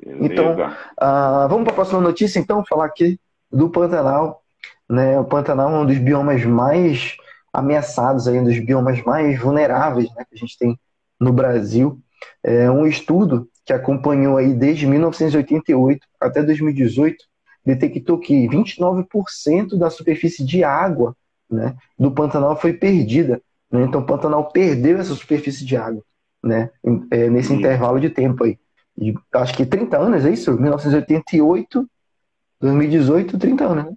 Então, 0.05 0.53
uh, 0.53 1.49
vamos 1.49 1.65
para 1.65 1.73
a 1.73 1.77
próxima 1.77 2.01
notícia, 2.01 2.39
então, 2.39 2.65
falar 2.65 2.87
aqui 2.87 3.19
do 3.51 3.69
Pantanal. 3.69 4.43
Né? 4.89 5.19
O 5.19 5.25
Pantanal 5.25 5.75
é 5.75 5.79
um 5.79 5.87
dos 5.87 5.99
biomas 5.99 6.45
mais 6.45 7.17
ameaçados, 7.53 8.29
aí, 8.29 8.39
um 8.39 8.45
dos 8.45 8.59
biomas 8.59 9.03
mais 9.03 9.39
vulneráveis 9.39 10.09
né, 10.15 10.25
que 10.29 10.35
a 10.35 10.39
gente 10.39 10.57
tem 10.59 10.79
no 11.21 11.33
Brasil. 11.33 11.99
É 12.43 12.71
um 12.71 12.87
estudo 12.87 13.49
que 13.65 13.73
acompanhou 13.73 14.37
aí 14.37 14.55
desde 14.55 14.87
1988 14.87 16.07
até 16.21 16.43
2018 16.43 17.17
detectou 17.65 18.19
que 18.19 18.49
29% 18.49 19.77
da 19.77 19.91
superfície 19.91 20.45
de 20.45 20.65
água 20.65 21.15
né, 21.51 21.77
do 21.99 22.11
Pantanal 22.11 22.57
foi 22.57 22.73
perdida. 22.73 23.43
Né? 23.71 23.83
Então, 23.83 24.01
o 24.01 24.07
Pantanal 24.07 24.51
perdeu 24.51 24.99
essa 24.99 25.15
superfície 25.15 25.65
de 25.65 25.77
água 25.77 26.03
né, 26.43 26.71
é, 27.11 27.29
nesse 27.29 27.53
intervalo 27.53 28.01
de 28.01 28.09
tempo 28.09 28.45
aí 28.45 28.59
de 28.99 29.15
acho 29.33 29.55
que 29.55 29.65
30 29.65 29.97
anos, 29.97 30.25
é 30.25 30.31
isso? 30.31 30.53
1988, 30.61 31.89
2018, 32.61 33.39
30 33.39 33.65
anos, 33.65 33.85
né? 33.85 33.95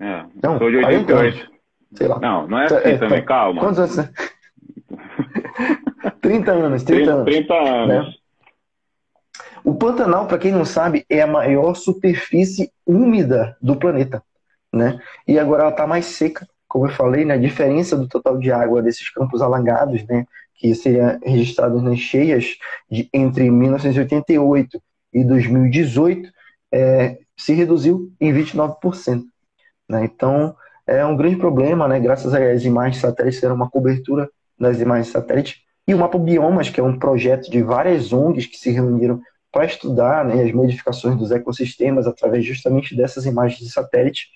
É, 0.00 0.24
então, 0.36 0.58
sou 0.58 0.70
de 0.70 0.76
88. 0.76 1.50
sei 1.94 2.06
lá. 2.06 2.20
Não, 2.20 2.46
não 2.46 2.58
é 2.58 2.66
assim 2.66 2.76
é, 2.76 2.98
também, 2.98 3.24
calma. 3.24 3.60
Quantos 3.60 3.78
anos? 3.78 3.96
Né? 3.96 4.10
30 6.20 6.52
anos, 6.52 6.82
30, 6.82 7.04
30 7.04 7.12
anos. 7.12 7.24
30 7.24 7.54
anos. 7.54 7.88
Né? 7.88 8.14
O 9.64 9.74
Pantanal, 9.74 10.26
para 10.26 10.38
quem 10.38 10.52
não 10.52 10.64
sabe, 10.64 11.04
é 11.08 11.22
a 11.22 11.26
maior 11.26 11.74
superfície 11.74 12.70
úmida 12.86 13.56
do 13.60 13.76
planeta, 13.76 14.22
né? 14.72 15.00
E 15.26 15.38
agora 15.38 15.62
ela 15.62 15.70
está 15.70 15.86
mais 15.86 16.06
seca, 16.06 16.46
como 16.66 16.86
eu 16.86 16.90
falei, 16.90 17.24
né? 17.24 17.34
A 17.34 17.38
diferença 17.38 17.96
do 17.96 18.06
total 18.06 18.38
de 18.38 18.52
água 18.52 18.82
desses 18.82 19.08
campos 19.10 19.42
alagados, 19.42 20.04
né? 20.06 20.26
Que 20.58 20.74
seria 20.74 21.18
registrado 21.24 21.80
nas 21.80 21.98
cheias 21.98 22.56
de, 22.90 23.08
entre 23.14 23.50
1988 23.50 24.82
e 25.14 25.24
2018, 25.24 26.30
é, 26.72 27.18
se 27.36 27.54
reduziu 27.54 28.12
em 28.20 28.32
29%. 28.32 29.22
Né? 29.88 30.04
Então, 30.04 30.54
é 30.86 31.04
um 31.04 31.16
grande 31.16 31.36
problema, 31.36 31.86
né? 31.86 32.00
graças 32.00 32.34
às 32.34 32.64
imagens 32.64 33.00
satélites, 33.00 33.42
era 33.42 33.54
uma 33.54 33.70
cobertura 33.70 34.28
das 34.58 34.80
imagens 34.80 35.08
satélites, 35.08 35.62
e 35.86 35.94
o 35.94 35.98
Mapa 35.98 36.18
Biomas, 36.18 36.68
que 36.68 36.80
é 36.80 36.82
um 36.82 36.98
projeto 36.98 37.50
de 37.50 37.62
várias 37.62 38.12
ONGs 38.12 38.46
que 38.46 38.58
se 38.58 38.70
reuniram 38.70 39.22
para 39.50 39.64
estudar 39.64 40.24
né, 40.24 40.42
as 40.42 40.52
modificações 40.52 41.16
dos 41.16 41.30
ecossistemas 41.30 42.06
através 42.06 42.44
justamente 42.44 42.94
dessas 42.94 43.24
imagens 43.24 43.60
de 43.60 43.72
satélite, 43.72 44.28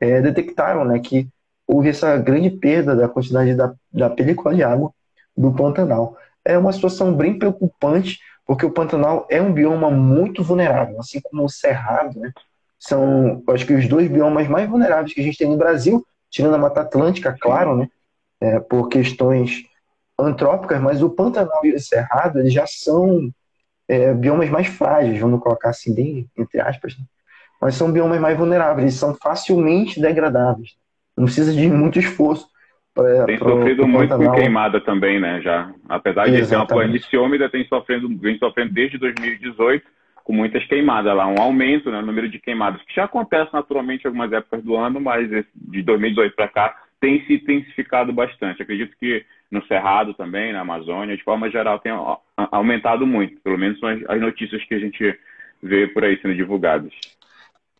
é, 0.00 0.22
detectaram 0.22 0.84
né, 0.86 0.98
que 0.98 1.28
houve 1.66 1.90
essa 1.90 2.16
grande 2.16 2.48
perda 2.48 2.96
da 2.96 3.08
quantidade 3.08 3.54
da, 3.54 3.74
da 3.92 4.08
película 4.08 4.54
de 4.54 4.62
água 4.62 4.90
do 5.36 5.52
Pantanal. 5.52 6.16
é 6.44 6.56
uma 6.56 6.72
situação 6.72 7.12
bem 7.14 7.38
preocupante, 7.38 8.18
porque 8.46 8.64
o 8.64 8.70
Pantanal 8.70 9.26
é 9.28 9.42
um 9.42 9.52
bioma 9.52 9.90
muito 9.90 10.42
vulnerável, 10.42 10.98
assim 11.00 11.20
como 11.20 11.44
o 11.44 11.48
Cerrado, 11.48 12.20
né? 12.20 12.32
São, 12.78 13.42
acho 13.48 13.66
que 13.66 13.74
os 13.74 13.88
dois 13.88 14.08
biomas 14.08 14.46
mais 14.48 14.68
vulneráveis 14.68 15.12
que 15.12 15.20
a 15.20 15.24
gente 15.24 15.38
tem 15.38 15.48
no 15.48 15.56
Brasil, 15.56 16.06
tirando 16.30 16.54
a 16.54 16.58
Mata 16.58 16.82
Atlântica, 16.82 17.36
claro, 17.40 17.76
né? 17.76 17.88
É, 18.40 18.60
por 18.60 18.88
questões 18.88 19.64
antrópicas, 20.18 20.80
mas 20.80 21.02
o 21.02 21.10
Pantanal 21.10 21.64
e 21.64 21.74
o 21.74 21.80
Cerrado, 21.80 22.38
eles 22.38 22.52
já 22.52 22.66
são 22.66 23.30
é, 23.88 24.12
biomas 24.14 24.48
mais 24.50 24.66
frágeis, 24.66 25.18
vamos 25.20 25.40
colocar 25.40 25.70
assim, 25.70 25.94
bem 25.94 26.30
entre 26.36 26.60
aspas, 26.60 26.96
né? 26.98 27.04
mas 27.60 27.74
são 27.74 27.90
biomas 27.90 28.20
mais 28.20 28.36
vulneráveis, 28.36 28.94
são 28.94 29.14
facilmente 29.14 30.00
degradáveis. 30.00 30.76
Não 31.16 31.24
precisa 31.24 31.52
de 31.52 31.68
muito 31.68 31.98
esforço. 31.98 32.48
Pra, 32.96 33.26
tem 33.26 33.38
pro, 33.38 33.50
sofrido 33.50 33.82
pro 33.82 33.88
muito 33.88 34.16
com 34.16 34.32
queimada 34.32 34.80
também, 34.80 35.20
né? 35.20 35.42
Já, 35.42 35.70
apesar 35.86 36.30
de 36.30 36.48
ter 36.48 36.56
uma 36.56 36.66
planície 36.66 37.18
úmida, 37.18 37.46
tem 37.50 37.66
sofrendo, 37.66 38.08
vem 38.16 38.38
sofrendo 38.38 38.72
desde 38.72 38.96
2018 38.96 39.84
com 40.24 40.32
muitas 40.32 40.64
queimadas 40.64 41.14
lá, 41.14 41.26
um 41.26 41.40
aumento 41.40 41.90
né, 41.90 42.00
no 42.00 42.06
número 42.06 42.28
de 42.28 42.40
queimadas, 42.40 42.82
que 42.82 42.96
já 42.96 43.04
acontece 43.04 43.52
naturalmente 43.52 44.04
em 44.04 44.06
algumas 44.08 44.32
épocas 44.32 44.64
do 44.64 44.74
ano, 44.74 44.98
mas 44.98 45.28
de 45.54 45.82
2018 45.82 46.34
para 46.34 46.48
cá 46.48 46.76
tem 46.98 47.22
se 47.26 47.34
intensificado 47.34 48.12
bastante. 48.12 48.62
Acredito 48.62 48.96
que 48.98 49.24
no 49.50 49.64
Cerrado 49.66 50.14
também, 50.14 50.52
na 50.52 50.60
Amazônia, 50.60 51.16
de 51.16 51.22
forma 51.22 51.50
geral, 51.50 51.78
tem 51.78 51.92
aumentado 52.36 53.06
muito. 53.06 53.40
Pelo 53.42 53.58
menos 53.58 53.78
são 53.78 53.90
as 53.90 54.20
notícias 54.20 54.64
que 54.64 54.74
a 54.74 54.78
gente 54.78 55.16
vê 55.62 55.86
por 55.86 56.02
aí 56.02 56.18
sendo 56.20 56.34
divulgadas. 56.34 56.92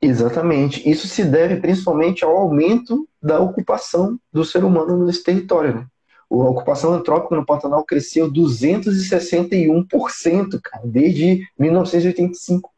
Exatamente. 0.00 0.88
Isso 0.88 1.09
se 1.09 1.25
deve 1.25 1.57
principalmente 1.57 2.25
ao 2.25 2.37
aumento 2.37 3.09
da 3.23 3.41
ocupação 3.41 4.19
do 4.33 4.45
ser 4.45 4.65
humano 4.65 5.05
nesse 5.05 5.25
território. 5.25 5.75
Né? 5.76 5.87
A 6.31 6.35
ocupação 6.35 6.93
antrópica 6.93 7.35
no 7.35 7.47
Pantanal 7.47 7.83
cresceu 7.85 8.31
261%, 8.31 10.61
cara, 10.62 10.83
desde 10.85 11.43
1985. 11.59 12.71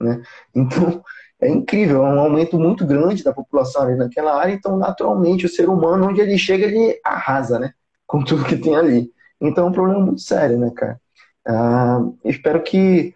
Né? 0.00 0.22
Então, 0.54 1.02
é 1.40 1.48
incrível, 1.48 2.04
é 2.04 2.08
um 2.08 2.20
aumento 2.20 2.58
muito 2.58 2.86
grande 2.86 3.24
da 3.24 3.32
população 3.32 3.82
ali 3.82 3.96
naquela 3.96 4.38
área, 4.38 4.52
então, 4.52 4.76
naturalmente, 4.76 5.46
o 5.46 5.48
ser 5.48 5.70
humano, 5.70 6.08
onde 6.08 6.20
ele 6.20 6.36
chega, 6.36 6.66
ele 6.66 7.00
arrasa, 7.02 7.58
né? 7.58 7.72
Com 8.06 8.22
tudo 8.22 8.44
que 8.44 8.56
tem 8.56 8.76
ali. 8.76 9.10
Então, 9.40 9.66
é 9.66 9.70
um 9.70 9.72
problema 9.72 10.00
muito 10.00 10.20
sério, 10.20 10.58
né, 10.58 10.70
cara? 10.74 11.00
Ah, 11.46 12.02
espero 12.24 12.62
que, 12.62 13.14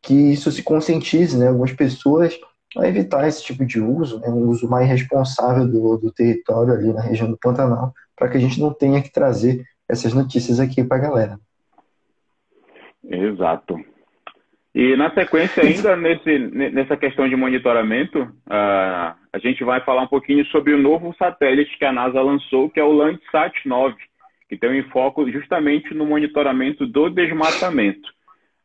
que 0.00 0.14
isso 0.14 0.52
se 0.52 0.62
conscientize, 0.62 1.36
né? 1.36 1.48
Algumas 1.48 1.72
pessoas 1.72 2.38
evitar 2.84 3.26
esse 3.26 3.42
tipo 3.42 3.64
de 3.64 3.80
uso, 3.80 4.20
né? 4.20 4.28
um 4.28 4.48
uso 4.48 4.68
mais 4.68 4.88
responsável 4.88 5.66
do, 5.66 5.96
do 5.96 6.12
território 6.12 6.72
ali 6.72 6.92
na 6.92 7.00
região 7.00 7.30
do 7.30 7.38
Pantanal, 7.38 7.92
para 8.16 8.28
que 8.28 8.36
a 8.36 8.40
gente 8.40 8.60
não 8.60 8.72
tenha 8.72 9.02
que 9.02 9.12
trazer 9.12 9.64
essas 9.88 10.12
notícias 10.12 10.58
aqui 10.58 10.82
para 10.84 10.96
a 10.96 11.00
galera. 11.00 11.38
Exato. 13.08 13.78
E 14.74 14.94
na 14.94 15.10
sequência, 15.14 15.62
ainda 15.62 15.96
nesse, 15.96 16.38
nessa 16.38 16.98
questão 16.98 17.26
de 17.26 17.34
monitoramento, 17.34 18.20
uh, 18.20 19.16
a 19.32 19.38
gente 19.40 19.64
vai 19.64 19.80
falar 19.80 20.02
um 20.02 20.08
pouquinho 20.08 20.44
sobre 20.46 20.74
o 20.74 20.78
novo 20.78 21.14
satélite 21.18 21.78
que 21.78 21.84
a 21.84 21.92
NASA 21.92 22.20
lançou, 22.20 22.68
que 22.68 22.78
é 22.78 22.84
o 22.84 22.92
Landsat 22.92 23.54
9, 23.64 23.94
que 24.50 24.56
tem 24.58 24.80
um 24.80 24.90
foco 24.90 25.30
justamente 25.30 25.94
no 25.94 26.04
monitoramento 26.04 26.86
do 26.86 27.08
desmatamento. 27.08 28.15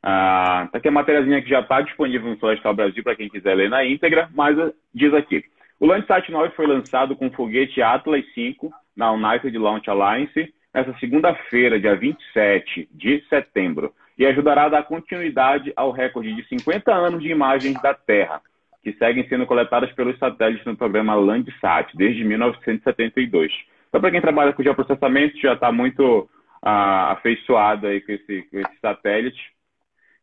Uh, 0.03 0.65
tá 0.71 0.71
aqui 0.73 0.87
a 0.87 0.91
matériazinha 0.91 1.41
que 1.41 1.49
já 1.49 1.59
está 1.59 1.81
disponível 1.81 2.29
no 2.29 2.37
Florestal 2.37 2.73
Brasil 2.73 3.03
para 3.03 3.15
quem 3.15 3.29
quiser 3.29 3.53
ler 3.55 3.69
na 3.69 3.85
íntegra, 3.85 4.29
mas 4.33 4.57
uh, 4.57 4.73
diz 4.93 5.13
aqui. 5.13 5.43
O 5.79 5.85
Landsat 5.85 6.31
9 6.31 6.55
foi 6.55 6.67
lançado 6.67 7.15
com 7.15 7.31
foguete 7.31 7.81
Atlas 7.81 8.25
5 8.33 8.71
na 8.95 9.11
United 9.11 9.55
Launch 9.57 9.89
Alliance 9.89 10.53
nessa 10.73 10.93
segunda-feira, 10.99 11.79
dia 11.79 11.95
27 11.95 12.89
de 12.91 13.23
setembro 13.29 13.93
e 14.17 14.25
ajudará 14.25 14.65
a 14.65 14.69
dar 14.69 14.83
continuidade 14.83 15.73
ao 15.75 15.91
recorde 15.91 16.35
de 16.35 16.47
50 16.47 16.93
anos 16.93 17.23
de 17.23 17.29
imagens 17.29 17.81
da 17.81 17.93
Terra, 17.93 18.39
que 18.83 18.93
seguem 18.93 19.27
sendo 19.27 19.47
coletadas 19.47 19.91
pelos 19.93 20.17
satélites 20.19 20.65
no 20.65 20.77
programa 20.77 21.15
Landsat 21.15 21.95
desde 21.95 22.23
1972. 22.23 23.51
Então, 23.89 23.99
para 23.99 24.11
quem 24.11 24.21
trabalha 24.21 24.53
com 24.53 24.63
geoprocessamento, 24.63 25.39
já 25.39 25.53
está 25.53 25.71
muito 25.71 26.29
ah, 26.61 27.13
afeiçoado 27.13 27.87
aí 27.87 27.99
com 28.01 28.11
esse, 28.11 28.43
com 28.43 28.59
esse 28.59 28.79
satélite. 28.79 29.41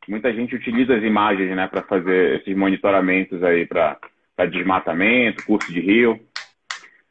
Muita 0.09 0.33
gente 0.33 0.57
utiliza 0.57 0.97
as 0.97 1.03
imagens 1.03 1.55
né, 1.55 1.69
para 1.69 1.83
fazer 1.83 2.41
esses 2.41 2.57
monitoramentos 2.57 3.43
aí 3.43 3.67
para 3.67 3.99
desmatamento, 4.50 5.45
curso 5.45 5.71
de 5.73 5.81
rio. 5.81 6.19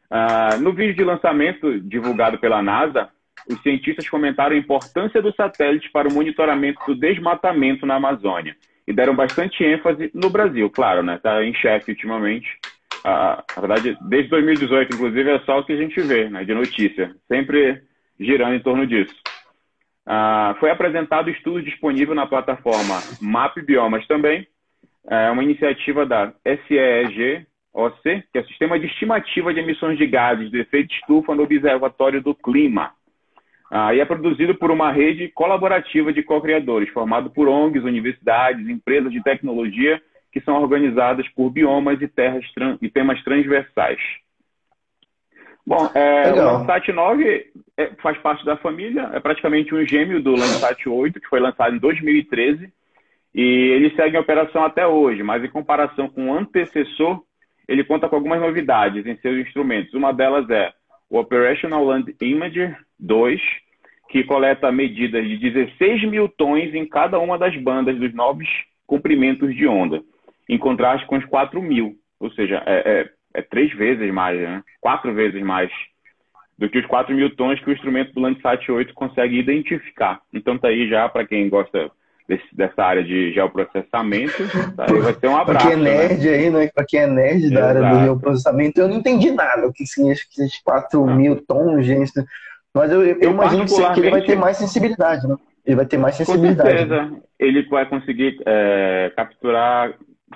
Ah, 0.09 0.57
no 0.59 0.73
vídeo 0.73 0.95
de 0.95 1.03
lançamento 1.03 1.79
divulgado 1.79 2.39
pela 2.39 2.61
NASA, 2.61 3.09
os 3.49 3.61
cientistas 3.61 4.09
comentaram 4.09 4.55
a 4.55 4.59
importância 4.59 5.21
do 5.21 5.33
satélite 5.33 5.91
para 5.91 6.07
o 6.07 6.13
monitoramento 6.13 6.79
do 6.87 6.95
desmatamento 6.95 7.85
na 7.85 7.95
Amazônia 7.95 8.55
e 8.87 8.93
deram 8.93 9.15
bastante 9.15 9.63
ênfase 9.63 10.09
no 10.13 10.29
Brasil, 10.29 10.69
claro, 10.69 11.03
né? 11.03 11.15
Está 11.15 11.43
em 11.43 11.53
chefe 11.53 11.91
ultimamente. 11.91 12.47
Ah, 13.03 13.43
na 13.55 13.61
verdade, 13.61 13.97
desde 14.09 14.29
2018, 14.29 14.95
inclusive, 14.95 15.29
é 15.29 15.39
só 15.39 15.59
o 15.59 15.63
que 15.63 15.73
a 15.73 15.77
gente 15.77 15.99
vê 16.01 16.29
né, 16.29 16.43
de 16.43 16.53
notícia, 16.53 17.15
sempre 17.27 17.81
girando 18.19 18.55
em 18.55 18.59
torno 18.59 18.87
disso. 18.87 19.15
Ah, 20.09 20.55
foi 20.61 20.71
apresentado 20.71 21.29
estudo 21.29 21.61
disponível 21.61 22.15
na 22.15 22.25
plataforma 22.25 23.01
Map 23.21 23.57
Biomas 23.57 24.07
também, 24.07 24.47
é 25.05 25.29
uma 25.29 25.43
iniciativa 25.43 26.05
da 26.05 26.31
SEEG, 26.45 27.45
OC, 27.73 28.23
que 28.31 28.37
é 28.37 28.41
o 28.41 28.47
Sistema 28.47 28.79
de 28.79 28.85
Estimativa 28.85 29.53
de 29.53 29.59
Emissões 29.59 29.97
de 29.97 30.07
Gases 30.07 30.49
de 30.49 30.61
Efeito 30.61 30.93
Estufa 30.93 31.35
no 31.35 31.43
Observatório 31.43 32.21
do 32.21 32.33
Clima, 32.33 32.91
ah, 33.69 33.93
e 33.93 33.99
é 33.99 34.05
produzido 34.05 34.55
por 34.55 34.71
uma 34.71 34.93
rede 34.93 35.27
colaborativa 35.27 36.13
de 36.13 36.23
co-criadores, 36.23 36.89
formado 36.91 37.29
por 37.29 37.49
ONGs, 37.49 37.83
universidades, 37.83 38.65
empresas 38.69 39.11
de 39.11 39.21
tecnologia, 39.21 40.01
que 40.31 40.39
são 40.39 40.61
organizadas 40.61 41.27
por 41.29 41.49
biomas 41.49 42.01
e, 42.01 42.07
terras 42.07 42.45
e 42.81 42.89
temas 42.89 43.21
transversais. 43.25 43.99
Bom, 45.67 45.91
é, 45.93 46.31
o 46.31 46.35
Landsat 46.37 46.93
9 46.93 47.51
é, 47.75 47.87
faz 48.01 48.17
parte 48.19 48.45
da 48.45 48.55
família, 48.55 49.09
é 49.11 49.19
praticamente 49.19 49.75
um 49.75 49.85
gêmeo 49.85 50.23
do 50.23 50.31
Landsat 50.31 50.87
8, 50.87 51.19
que 51.19 51.27
foi 51.27 51.41
lançado 51.41 51.75
em 51.75 51.79
2013, 51.79 52.71
e 53.35 53.41
ele 53.41 53.93
segue 53.93 54.15
em 54.15 54.19
operação 54.19 54.63
até 54.63 54.87
hoje, 54.87 55.21
mas 55.23 55.43
em 55.43 55.49
comparação 55.49 56.07
com 56.07 56.29
o 56.29 56.33
antecessor, 56.33 57.21
ele 57.67 57.83
conta 57.83 58.07
com 58.07 58.15
algumas 58.15 58.39
novidades 58.39 59.05
em 59.05 59.17
seus 59.17 59.45
instrumentos. 59.45 59.93
Uma 59.93 60.13
delas 60.13 60.49
é 60.49 60.71
o 61.09 61.19
Operational 61.19 61.83
Land 61.83 62.15
Imager 62.21 62.77
2, 62.97 63.41
que 64.07 64.23
coleta 64.23 64.71
medidas 64.71 65.27
de 65.27 65.37
16 65.37 66.09
mil 66.09 66.29
tons 66.29 66.73
em 66.73 66.87
cada 66.87 67.19
uma 67.19 67.37
das 67.37 67.53
bandas 67.57 67.97
dos 67.97 68.13
novos 68.13 68.47
comprimentos 68.85 69.53
de 69.53 69.67
onda, 69.67 70.01
em 70.47 70.57
contraste 70.57 71.05
com 71.07 71.17
os 71.17 71.25
4 71.25 71.61
mil, 71.61 71.97
ou 72.21 72.31
seja, 72.31 72.63
é, 72.65 73.01
é, 73.01 73.09
é 73.33 73.41
três 73.41 73.73
vezes 73.73 74.11
mais, 74.13 74.39
né? 74.39 74.63
quatro 74.81 75.13
vezes 75.13 75.41
mais 75.41 75.71
do 76.57 76.69
que 76.69 76.79
os 76.79 76.85
4 76.87 77.13
mil 77.15 77.35
tons 77.35 77.59
que 77.59 77.69
o 77.69 77.73
instrumento 77.73 78.13
do 78.13 78.19
Landsat 78.19 78.71
8 78.71 78.93
consegue 78.93 79.37
identificar. 79.37 80.19
Então 80.33 80.57
tá 80.57 80.69
aí 80.69 80.89
já 80.89 81.07
para 81.07 81.25
quem 81.25 81.47
gosta 81.49 81.91
desse, 82.27 82.43
dessa 82.51 82.83
área 82.83 83.03
de 83.03 83.31
geoprocessamento, 83.31 84.43
tá 84.75 84.85
aí 84.89 84.99
vai 84.99 85.13
ter 85.13 85.27
um 85.27 85.37
abraço. 85.37 85.67
Para 85.67 85.75
quem 85.75 85.79
é 85.79 85.83
né? 85.83 86.07
nerd 86.07 86.25
né? 86.25 86.33
aí, 86.33 86.49
né? 86.49 86.69
Para 86.73 86.85
quem 86.85 86.99
é 86.99 87.07
nerd 87.07 87.49
da 87.51 87.67
área 87.67 87.81
do 87.81 87.99
geoprocessamento, 88.03 88.81
eu 88.81 88.87
não 88.87 88.97
entendi 88.97 89.31
nada 89.31 89.67
o 89.67 89.73
que 89.73 89.85
significa 89.85 90.43
esses 90.43 90.61
4 90.63 91.03
ah. 91.03 91.15
mil 91.15 91.35
tons, 91.45 91.85
gente. 91.85 92.11
Mas 92.73 92.91
eu, 92.91 93.03
eu, 93.03 93.17
eu 93.19 93.31
imagino 93.31 93.65
que 93.65 93.99
ele 93.99 94.11
vai 94.11 94.21
ter 94.21 94.35
mais 94.35 94.57
sensibilidade, 94.57 95.27
né? 95.27 95.35
Ele 95.65 95.75
vai 95.75 95.85
ter 95.85 95.97
mais 95.97 96.15
sensibilidade. 96.15 96.69
Com 96.69 96.77
certeza. 96.77 97.03
Né? 97.03 97.17
Ele 97.37 97.67
vai 97.67 97.85
conseguir 97.85 98.41
é, 98.45 99.11
capturar 99.15 99.93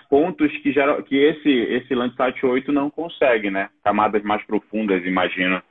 pontos 0.10 0.52
que, 0.58 0.72
geral, 0.72 1.02
que 1.04 1.18
esse, 1.18 1.50
esse 1.50 1.94
Landsat 1.94 2.46
8 2.46 2.72
não 2.72 2.90
consegue, 2.90 3.50
né? 3.50 3.70
Camadas 3.84 4.24
mais 4.24 4.44
profundas, 4.46 5.06
imagino. 5.06 5.62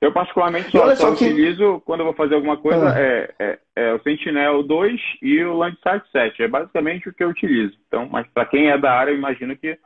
Eu, 0.00 0.12
particularmente, 0.12 0.70
só, 0.70 0.94
só 0.96 1.14
que... 1.14 1.24
utilizo, 1.26 1.82
quando 1.84 2.00
eu 2.00 2.06
vou 2.06 2.14
fazer 2.14 2.34
alguma 2.34 2.56
coisa, 2.56 2.94
ah. 2.94 2.98
é, 2.98 3.34
é, 3.38 3.58
é, 3.76 3.92
o 3.92 4.02
Sentinel 4.02 4.62
2 4.62 5.00
e 5.20 5.44
o 5.44 5.56
Landsat 5.56 6.02
7. 6.10 6.42
É 6.42 6.48
basicamente 6.48 7.08
o 7.08 7.12
que 7.12 7.22
eu 7.22 7.28
utilizo. 7.28 7.76
Então, 7.86 8.08
mas 8.08 8.26
para 8.28 8.46
quem 8.46 8.70
é 8.70 8.78
da 8.78 8.92
área, 8.92 9.10
eu 9.10 9.18
imagino 9.18 9.54
que 9.56 9.78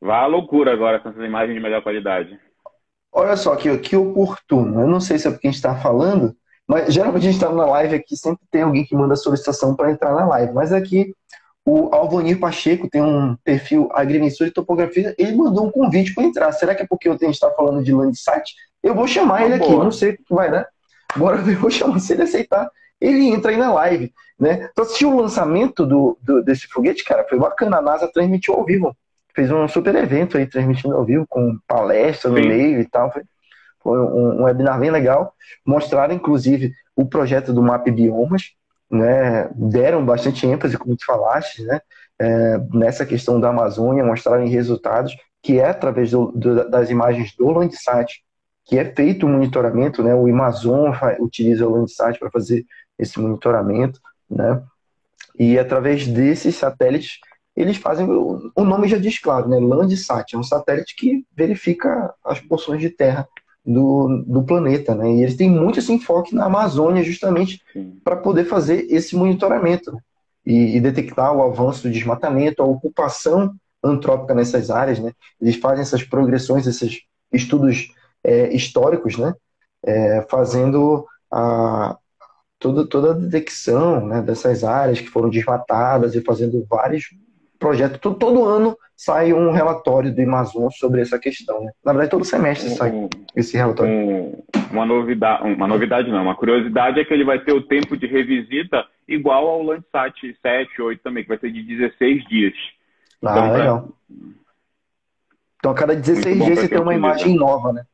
vá 0.00 0.18
à 0.18 0.26
loucura 0.26 0.72
agora 0.72 0.98
com 0.98 1.08
essas 1.08 1.24
imagens 1.24 1.54
de 1.54 1.62
melhor 1.62 1.82
qualidade. 1.82 2.38
Olha 3.10 3.36
só 3.36 3.56
que, 3.56 3.76
que 3.78 3.96
oportuno. 3.96 4.82
Eu 4.82 4.86
não 4.86 5.00
sei 5.00 5.18
se 5.18 5.28
é 5.28 5.30
porque 5.30 5.46
a 5.46 5.50
gente 5.50 5.58
está 5.58 5.76
falando, 5.76 6.34
mas 6.66 6.92
geralmente 6.92 7.22
a 7.22 7.30
gente 7.30 7.34
está 7.34 7.50
na 7.50 7.66
live 7.66 7.94
aqui, 7.94 8.16
sempre 8.16 8.42
tem 8.50 8.62
alguém 8.62 8.84
que 8.84 8.94
manda 8.94 9.16
solicitação 9.16 9.74
para 9.74 9.92
entrar 9.92 10.14
na 10.14 10.26
live. 10.26 10.52
Mas 10.52 10.72
aqui 10.72 11.14
o 11.64 11.94
Alvanir 11.94 12.38
Pacheco 12.40 12.88
tem 12.88 13.00
um 13.00 13.36
perfil 13.44 13.88
agrimensor 13.92 14.46
e 14.46 14.50
topografia, 14.50 15.14
ele 15.16 15.36
mandou 15.36 15.66
um 15.66 15.70
convite 15.70 16.14
para 16.14 16.24
entrar. 16.24 16.52
Será 16.52 16.74
que 16.74 16.82
é 16.82 16.86
porque 16.86 17.08
eu 17.08 17.16
tenho 17.16 17.30
estar 17.30 17.50
falando 17.52 17.82
de 17.84 17.92
Landsat? 17.92 18.52
Eu 18.82 18.94
vou 18.94 19.06
chamar 19.06 19.42
ah, 19.42 19.44
ele 19.44 19.58
boa. 19.58 19.70
aqui, 19.70 19.84
não 19.84 19.92
sei 19.92 20.10
o 20.10 20.16
que 20.16 20.34
vai 20.34 20.50
dar. 20.50 20.66
Bora 21.16 21.36
ver, 21.36 21.56
vou 21.58 21.70
chamar 21.70 22.00
se 22.00 22.12
ele 22.12 22.22
aceitar. 22.22 22.68
Ele 23.00 23.28
entra 23.28 23.50
aí 23.50 23.56
na 23.56 23.72
live, 23.72 24.12
né? 24.38 24.68
Então, 24.70 24.84
assistiu 24.84 25.12
o 25.12 25.20
lançamento 25.20 25.84
do, 25.86 26.18
do, 26.22 26.42
desse 26.42 26.66
foguete, 26.68 27.04
cara, 27.04 27.26
foi 27.28 27.38
bacana. 27.38 27.78
A 27.78 27.82
NASA 27.82 28.10
transmitiu 28.12 28.54
ao 28.54 28.64
vivo 28.64 28.96
fez 29.34 29.50
um 29.50 29.66
super 29.68 29.94
evento 29.94 30.36
aí, 30.36 30.46
transmitindo 30.46 30.94
ao 30.94 31.04
vivo, 31.04 31.26
com 31.28 31.58
palestra 31.66 32.30
no 32.30 32.36
Sim. 32.36 32.48
meio 32.48 32.80
e 32.80 32.86
tal. 32.86 33.10
Foi, 33.12 33.22
foi 33.82 33.98
um, 33.98 34.40
um, 34.40 34.42
webinar 34.44 34.78
bem 34.78 34.90
legal. 34.90 35.34
Mostraram, 35.64 36.14
inclusive, 36.14 36.72
o 36.94 37.06
projeto 37.06 37.52
do 37.52 37.62
Map 37.62 37.86
Biomas, 37.88 38.52
né, 38.92 39.48
deram 39.54 40.04
bastante 40.04 40.46
ênfase, 40.46 40.76
como 40.76 40.94
tu 40.94 41.06
falaste, 41.06 41.62
né, 41.64 41.80
é, 42.18 42.58
nessa 42.74 43.06
questão 43.06 43.40
da 43.40 43.48
Amazônia, 43.48 44.04
mostrarem 44.04 44.50
resultados, 44.50 45.16
que 45.42 45.58
é 45.58 45.64
através 45.70 46.10
do, 46.10 46.30
do, 46.32 46.68
das 46.68 46.90
imagens 46.90 47.34
do 47.34 47.50
Landsat, 47.50 48.22
que 48.66 48.78
é 48.78 48.84
feito 48.84 49.24
o 49.24 49.28
monitoramento, 49.28 50.02
né, 50.02 50.14
o 50.14 50.28
Amazon 50.28 50.92
utiliza 51.18 51.66
o 51.66 51.70
Landsat 51.70 52.18
para 52.18 52.30
fazer 52.30 52.66
esse 52.98 53.18
monitoramento, 53.18 53.98
né, 54.30 54.62
e 55.38 55.58
através 55.58 56.06
desses 56.06 56.54
satélites, 56.54 57.18
eles 57.56 57.78
fazem, 57.78 58.06
o 58.06 58.64
nome 58.64 58.88
já 58.88 58.98
diz 58.98 59.18
claro, 59.18 59.48
né, 59.48 59.58
Landsat, 59.58 60.34
é 60.34 60.38
um 60.38 60.42
satélite 60.42 60.94
que 60.94 61.24
verifica 61.34 62.12
as 62.22 62.40
porções 62.40 62.80
de 62.80 62.90
terra 62.90 63.26
do, 63.64 64.24
do 64.26 64.42
planeta, 64.42 64.94
né? 64.94 65.12
E 65.12 65.22
eles 65.22 65.36
têm 65.36 65.48
muito 65.48 65.78
esse 65.78 65.92
enfoque 65.92 66.34
na 66.34 66.46
Amazônia 66.46 67.02
justamente 67.02 67.62
para 68.02 68.16
poder 68.16 68.44
fazer 68.44 68.86
esse 68.90 69.14
monitoramento 69.14 69.96
e, 70.44 70.76
e, 70.76 70.80
detectar 70.80 71.32
o 71.32 71.42
avanço 71.42 71.84
do 71.84 71.90
desmatamento, 71.92 72.62
a 72.62 72.66
ocupação 72.66 73.54
antrópica 73.82 74.34
nessas 74.34 74.70
áreas, 74.70 74.98
né? 74.98 75.12
Eles 75.40 75.56
fazem 75.56 75.82
essas 75.82 76.02
progressões, 76.02 76.66
esses 76.66 77.02
estudos 77.32 77.92
é, 78.24 78.54
históricos, 78.54 79.16
né? 79.16 79.32
É, 79.84 80.26
fazendo 80.28 81.06
a, 81.30 81.96
toda, 82.58 82.86
toda 82.86 83.10
a 83.10 83.14
detecção 83.14 84.06
né, 84.06 84.22
dessas 84.22 84.62
áreas 84.62 85.00
que 85.00 85.08
foram 85.08 85.28
desmatadas 85.28 86.14
e 86.14 86.20
fazendo 86.20 86.64
vários 86.68 87.10
projetos. 87.58 87.98
Todo, 88.00 88.16
todo 88.16 88.44
ano 88.44 88.76
sai 89.04 89.32
um 89.32 89.50
relatório 89.50 90.14
do 90.14 90.22
Amazon 90.22 90.68
sobre 90.70 91.00
essa 91.00 91.18
questão. 91.18 91.64
Né? 91.64 91.72
Na 91.84 91.92
verdade, 91.92 92.10
todo 92.12 92.24
semestre 92.24 92.70
um, 92.70 92.76
sai 92.76 93.08
esse 93.34 93.56
relatório. 93.56 93.92
Um, 93.92 94.42
uma 94.70 94.86
novidade, 94.86 95.42
uma 95.42 95.66
novidade 95.66 96.08
não, 96.08 96.22
uma 96.22 96.36
curiosidade 96.36 97.00
é 97.00 97.04
que 97.04 97.12
ele 97.12 97.24
vai 97.24 97.40
ter 97.40 97.52
o 97.52 97.62
tempo 97.62 97.96
de 97.96 98.06
revisita 98.06 98.86
igual 99.08 99.48
ao 99.48 99.62
Landsat 99.62 100.14
7, 100.40 100.80
8 100.80 101.02
também, 101.02 101.24
que 101.24 101.28
vai 101.28 101.38
ser 101.38 101.50
de 101.50 101.62
16 101.62 102.24
dias. 102.28 102.54
Ah, 103.24 103.30
então, 103.30 103.52
legal. 103.52 103.88
Então, 105.58 105.72
a 105.72 105.74
cada 105.74 105.96
16 105.96 106.44
dias 106.44 106.58
você 106.60 106.68
tem 106.68 106.80
uma 106.80 106.94
imagem 106.94 107.34
nova, 107.34 107.72
né? 107.72 107.84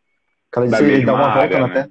Cada 0.51 0.67
16 0.67 0.91
dias 0.91 1.07
dá 1.07 1.15
uma 1.15 1.25
volta 1.25 1.41
área, 1.41 1.61
na 1.61 1.67
né? 1.69 1.75
Terra. 1.75 1.91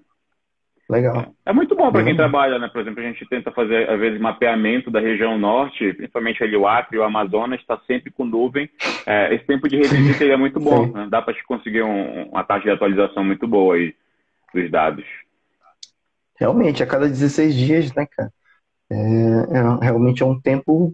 Legal. 0.89 1.33
É 1.45 1.51
muito 1.51 1.75
bom 1.75 1.91
para 1.91 2.01
quem 2.01 2.13
uhum. 2.13 2.17
trabalha, 2.17 2.57
né? 2.57 2.69
Por 2.69 2.79
exemplo, 2.79 3.01
a 3.01 3.05
gente 3.05 3.27
tenta 3.27 3.51
fazer, 3.51 3.89
às 3.89 3.99
vezes, 3.99 4.21
mapeamento 4.21 4.89
da 4.89 5.01
região 5.01 5.37
norte, 5.37 5.93
principalmente 5.93 6.41
ali 6.41 6.55
o 6.55 6.65
Acre 6.65 6.97
o 6.97 7.03
Amazonas, 7.03 7.59
está 7.59 7.77
sempre 7.85 8.09
com 8.09 8.23
nuvem. 8.23 8.69
É, 9.05 9.35
esse 9.35 9.43
tempo 9.45 9.67
de 9.67 9.75
revisita 9.75 10.23
é 10.23 10.37
muito 10.37 10.61
bom. 10.61 10.87
Né? 10.87 11.07
Dá 11.09 11.21
para 11.21 11.35
conseguir 11.43 11.83
um, 11.83 12.29
uma 12.29 12.43
taxa 12.43 12.63
de 12.63 12.71
atualização 12.71 13.23
muito 13.23 13.45
boa 13.45 13.75
aí 13.75 13.93
dos 14.53 14.71
dados. 14.71 15.05
Realmente, 16.39 16.81
a 16.81 16.87
cada 16.87 17.07
16 17.07 17.53
dias, 17.53 17.93
né, 17.93 18.05
cara? 18.05 18.31
É, 18.89 18.95
é, 18.95 19.85
realmente 19.85 20.23
é 20.23 20.25
um 20.25 20.39
tempo 20.39 20.93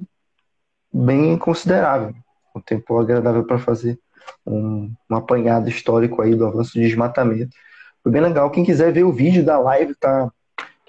bem 0.92 1.38
considerável. 1.38 2.16
Um 2.56 2.62
tempo 2.62 2.98
agradável 2.98 3.44
para 3.44 3.60
fazer 3.60 4.00
um, 4.44 4.92
um 5.10 5.16
apanhado 5.16 5.70
histórico 5.70 6.22
aí 6.22 6.34
do 6.34 6.48
avanço 6.48 6.74
de 6.74 6.82
desmatamento. 6.82 7.56
Foi 8.04 8.12
bem 8.12 8.22
legal. 8.22 8.52
Quem 8.52 8.66
quiser 8.66 8.92
ver 8.92 9.04
o 9.04 9.14
vídeo 9.14 9.44
da 9.44 9.58
live, 9.58 9.96
tá? 9.96 10.30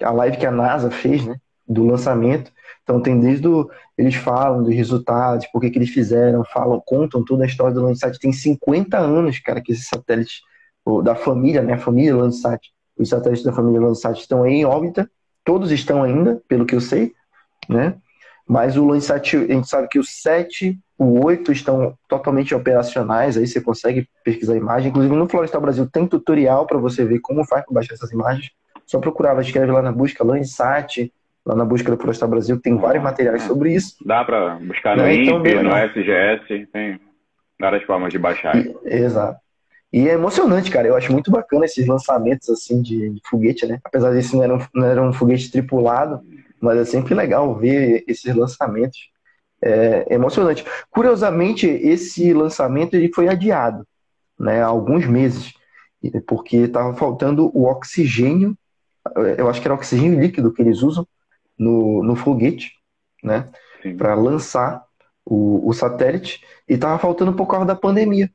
A 0.03 0.11
live 0.11 0.37
que 0.37 0.45
a 0.45 0.51
NASA 0.51 0.91
fez, 0.91 1.25
né? 1.25 1.37
Do 1.67 1.85
lançamento. 1.85 2.51
Então 2.83 3.01
tem 3.01 3.19
desde 3.19 3.47
o, 3.47 3.69
eles 3.97 4.15
falam 4.15 4.61
dos 4.61 4.75
resultados, 4.75 5.47
por 5.47 5.59
que, 5.59 5.71
que 5.71 5.79
eles 5.79 5.89
fizeram, 5.89 6.43
falam, 6.45 6.81
contam 6.85 7.23
toda 7.23 7.43
a 7.43 7.47
história 7.47 7.73
do 7.73 7.81
Landsat. 7.81 8.19
Tem 8.19 8.31
50 8.31 8.97
anos, 8.97 9.39
cara, 9.39 9.61
que 9.61 9.71
esses 9.71 9.87
satélites 9.87 10.41
da 11.03 11.15
família, 11.15 11.63
né? 11.63 11.73
A 11.73 11.79
família 11.79 12.15
Landsat, 12.15 12.71
os 12.97 13.09
satélites 13.09 13.43
da 13.43 13.53
família 13.53 13.81
Landsat 13.81 14.19
estão 14.19 14.43
aí 14.43 14.53
em 14.53 14.65
órbita. 14.65 15.09
Todos 15.43 15.71
estão 15.71 16.03
ainda, 16.03 16.41
pelo 16.47 16.65
que 16.65 16.75
eu 16.75 16.81
sei, 16.81 17.13
né? 17.69 17.95
Mas 18.47 18.77
o 18.77 18.85
Landsat, 18.85 19.35
a 19.37 19.53
gente 19.53 19.67
sabe 19.67 19.87
que 19.87 19.97
o 19.97 20.03
7 20.03 20.77
o 20.97 21.25
8 21.25 21.51
estão 21.51 21.97
totalmente 22.07 22.55
operacionais, 22.55 23.37
aí 23.37 23.45
você 23.45 23.59
consegue 23.59 24.07
pesquisar 24.23 24.53
a 24.53 24.57
imagem. 24.57 24.89
Inclusive 24.89 25.15
no 25.15 25.27
Florestal 25.27 25.61
Brasil 25.61 25.89
tem 25.89 26.07
tutorial 26.07 26.65
para 26.65 26.77
você 26.77 27.03
ver 27.03 27.19
como 27.19 27.45
faz 27.45 27.65
para 27.65 27.73
baixar 27.73 27.93
essas 27.93 28.11
imagens. 28.11 28.51
Só 28.85 28.99
procurava, 28.99 29.41
escreve 29.41 29.71
lá 29.71 29.81
na 29.81 29.91
busca 29.91 30.23
Landsat, 30.23 31.11
lá 31.45 31.55
na 31.55 31.65
busca 31.65 31.91
do 31.91 31.97
Florestal 31.97 32.29
Brasil, 32.29 32.59
tem 32.61 32.77
vários 32.77 33.03
materiais 33.03 33.43
sobre 33.43 33.73
isso. 33.73 33.95
Dá 34.05 34.23
para 34.23 34.55
buscar 34.55 34.95
no 34.95 35.03
né? 35.03 35.15
INPE, 35.15 35.49
então, 35.49 35.63
no 35.63 35.75
SGS, 35.75 36.67
tem 36.71 36.99
várias 37.59 37.83
formas 37.83 38.11
de 38.11 38.19
baixar. 38.19 38.55
E, 38.55 38.73
exato. 38.85 39.39
E 39.91 40.09
é 40.09 40.13
emocionante, 40.13 40.71
cara. 40.71 40.87
Eu 40.87 40.95
acho 40.95 41.11
muito 41.11 41.31
bacana 41.31 41.65
esses 41.65 41.85
lançamentos 41.87 42.49
assim 42.49 42.81
de, 42.81 43.09
de 43.09 43.21
foguete, 43.29 43.65
né? 43.65 43.79
Apesar 43.83 44.13
disso 44.13 44.35
não 44.35 44.43
era, 44.43 44.55
um, 44.55 44.59
não 44.73 44.87
era 44.87 45.01
um 45.01 45.13
foguete 45.13 45.51
tripulado, 45.51 46.21
mas 46.59 46.77
é 46.79 46.85
sempre 46.85 47.13
legal 47.13 47.55
ver 47.55 48.03
esses 48.07 48.33
lançamentos 48.35 49.09
é, 49.61 50.13
emocionante. 50.13 50.65
Curiosamente, 50.89 51.67
esse 51.67 52.33
lançamento 52.33 52.95
ele 52.95 53.11
foi 53.13 53.27
adiado 53.27 53.85
né, 54.39 54.61
há 54.61 54.67
alguns 54.67 55.05
meses, 55.05 55.53
porque 56.27 56.57
estava 56.57 56.93
faltando 56.93 57.49
o 57.57 57.63
oxigênio, 57.65 58.55
eu 59.37 59.49
acho 59.49 59.61
que 59.61 59.67
era 59.67 59.73
oxigênio 59.73 60.19
líquido 60.19 60.51
que 60.51 60.61
eles 60.61 60.81
usam 60.81 61.07
no, 61.57 62.03
no 62.03 62.15
foguete, 62.15 62.73
né, 63.23 63.49
para 63.97 64.13
lançar 64.13 64.83
o, 65.25 65.67
o 65.67 65.73
satélite, 65.73 66.43
e 66.67 66.73
estava 66.73 66.97
faltando 66.99 67.33
por 67.33 67.47
causa 67.47 67.65
da 67.65 67.75
pandemia, 67.75 68.29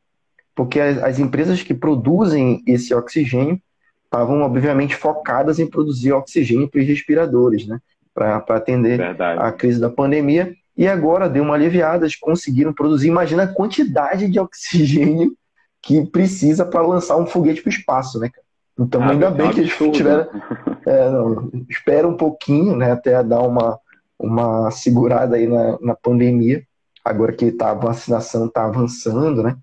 porque 0.55 0.81
as, 0.81 0.99
as 0.99 1.19
empresas 1.19 1.63
que 1.63 1.75
produzem 1.75 2.63
esse 2.67 2.95
oxigênio 2.95 3.61
estavam, 4.05 4.41
obviamente, 4.41 4.97
focadas 4.97 5.61
em 5.61 5.69
produzir 5.69 6.13
oxigênio 6.13 6.69
para 6.69 6.81
os 6.81 6.87
respiradores, 6.87 7.67
né, 7.67 7.79
para 8.13 8.39
atender 8.49 8.99
Verdade. 8.99 9.41
a 9.41 9.53
crise 9.53 9.81
da 9.81 9.91
pandemia 9.91 10.53
e 10.77 10.87
agora 10.87 11.29
deu 11.29 11.43
uma 11.43 11.55
aliviada, 11.55 12.05
eles 12.05 12.17
conseguiram 12.17 12.73
produzir. 12.73 13.09
Imagina 13.09 13.45
a 13.45 13.53
quantidade 13.53 14.29
de 14.29 14.39
oxigênio 14.39 15.35
que 15.83 16.05
precisa 16.07 16.65
para 16.65 16.83
lançar 16.83 17.17
um 17.17 17.27
foguete 17.27 17.63
para 17.63 17.71
o 17.71 17.73
espaço, 17.73 18.19
né, 18.19 18.31
Então, 18.79 19.03
ah, 19.03 19.11
ainda 19.11 19.31
bem 19.31 19.51
que 19.51 19.61
eles 19.61 19.77
tiveram. 19.93 20.29
É, 20.87 21.11
não, 21.11 21.51
espera 21.69 22.09
um 22.09 22.17
pouquinho, 22.17 22.75
né, 22.75 22.93
até 22.93 23.23
dar 23.23 23.43
uma, 23.43 23.79
uma 24.19 24.71
segurada 24.71 25.37
aí 25.37 25.47
na, 25.47 25.79
na 25.79 25.95
pandemia. 25.95 26.65
Agora 27.05 27.35
que 27.35 27.53
tá, 27.53 27.71
a 27.71 27.75
vacinação 27.75 28.47
está 28.47 28.65
avançando, 28.65 29.43
né? 29.43 29.57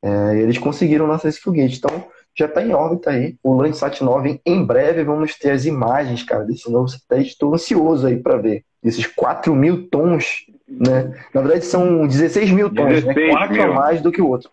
É, 0.00 0.38
eles 0.38 0.56
conseguiram 0.56 1.06
lançar 1.06 1.28
esse 1.28 1.40
foguete. 1.40 1.78
Então, 1.78 2.06
já 2.36 2.46
está 2.46 2.62
em 2.62 2.72
órbita 2.72 3.10
aí. 3.10 3.36
O 3.42 3.54
Landsat 3.54 4.02
9, 4.02 4.40
em 4.44 4.64
breve, 4.64 5.04
vamos 5.04 5.36
ter 5.38 5.50
as 5.50 5.64
imagens, 5.64 6.22
cara, 6.22 6.44
desse 6.44 6.70
novo 6.70 6.88
satélite. 6.88 7.30
Estou 7.30 7.54
ansioso 7.54 8.06
aí 8.06 8.16
para 8.16 8.36
ver 8.36 8.64
desses 8.82 9.06
4 9.06 9.54
mil 9.54 9.88
tons, 9.88 10.44
né? 10.68 11.14
Na 11.32 11.40
verdade, 11.40 11.64
são 11.64 12.06
16 12.06 12.50
mil 12.50 12.68
tons, 12.68 13.02
16 13.02 13.16
né? 13.16 13.28
4 13.30 13.52
mil. 13.54 13.62
a 13.62 13.74
mais 13.74 14.02
do 14.02 14.12
que 14.12 14.20
o 14.20 14.28
outro. 14.28 14.50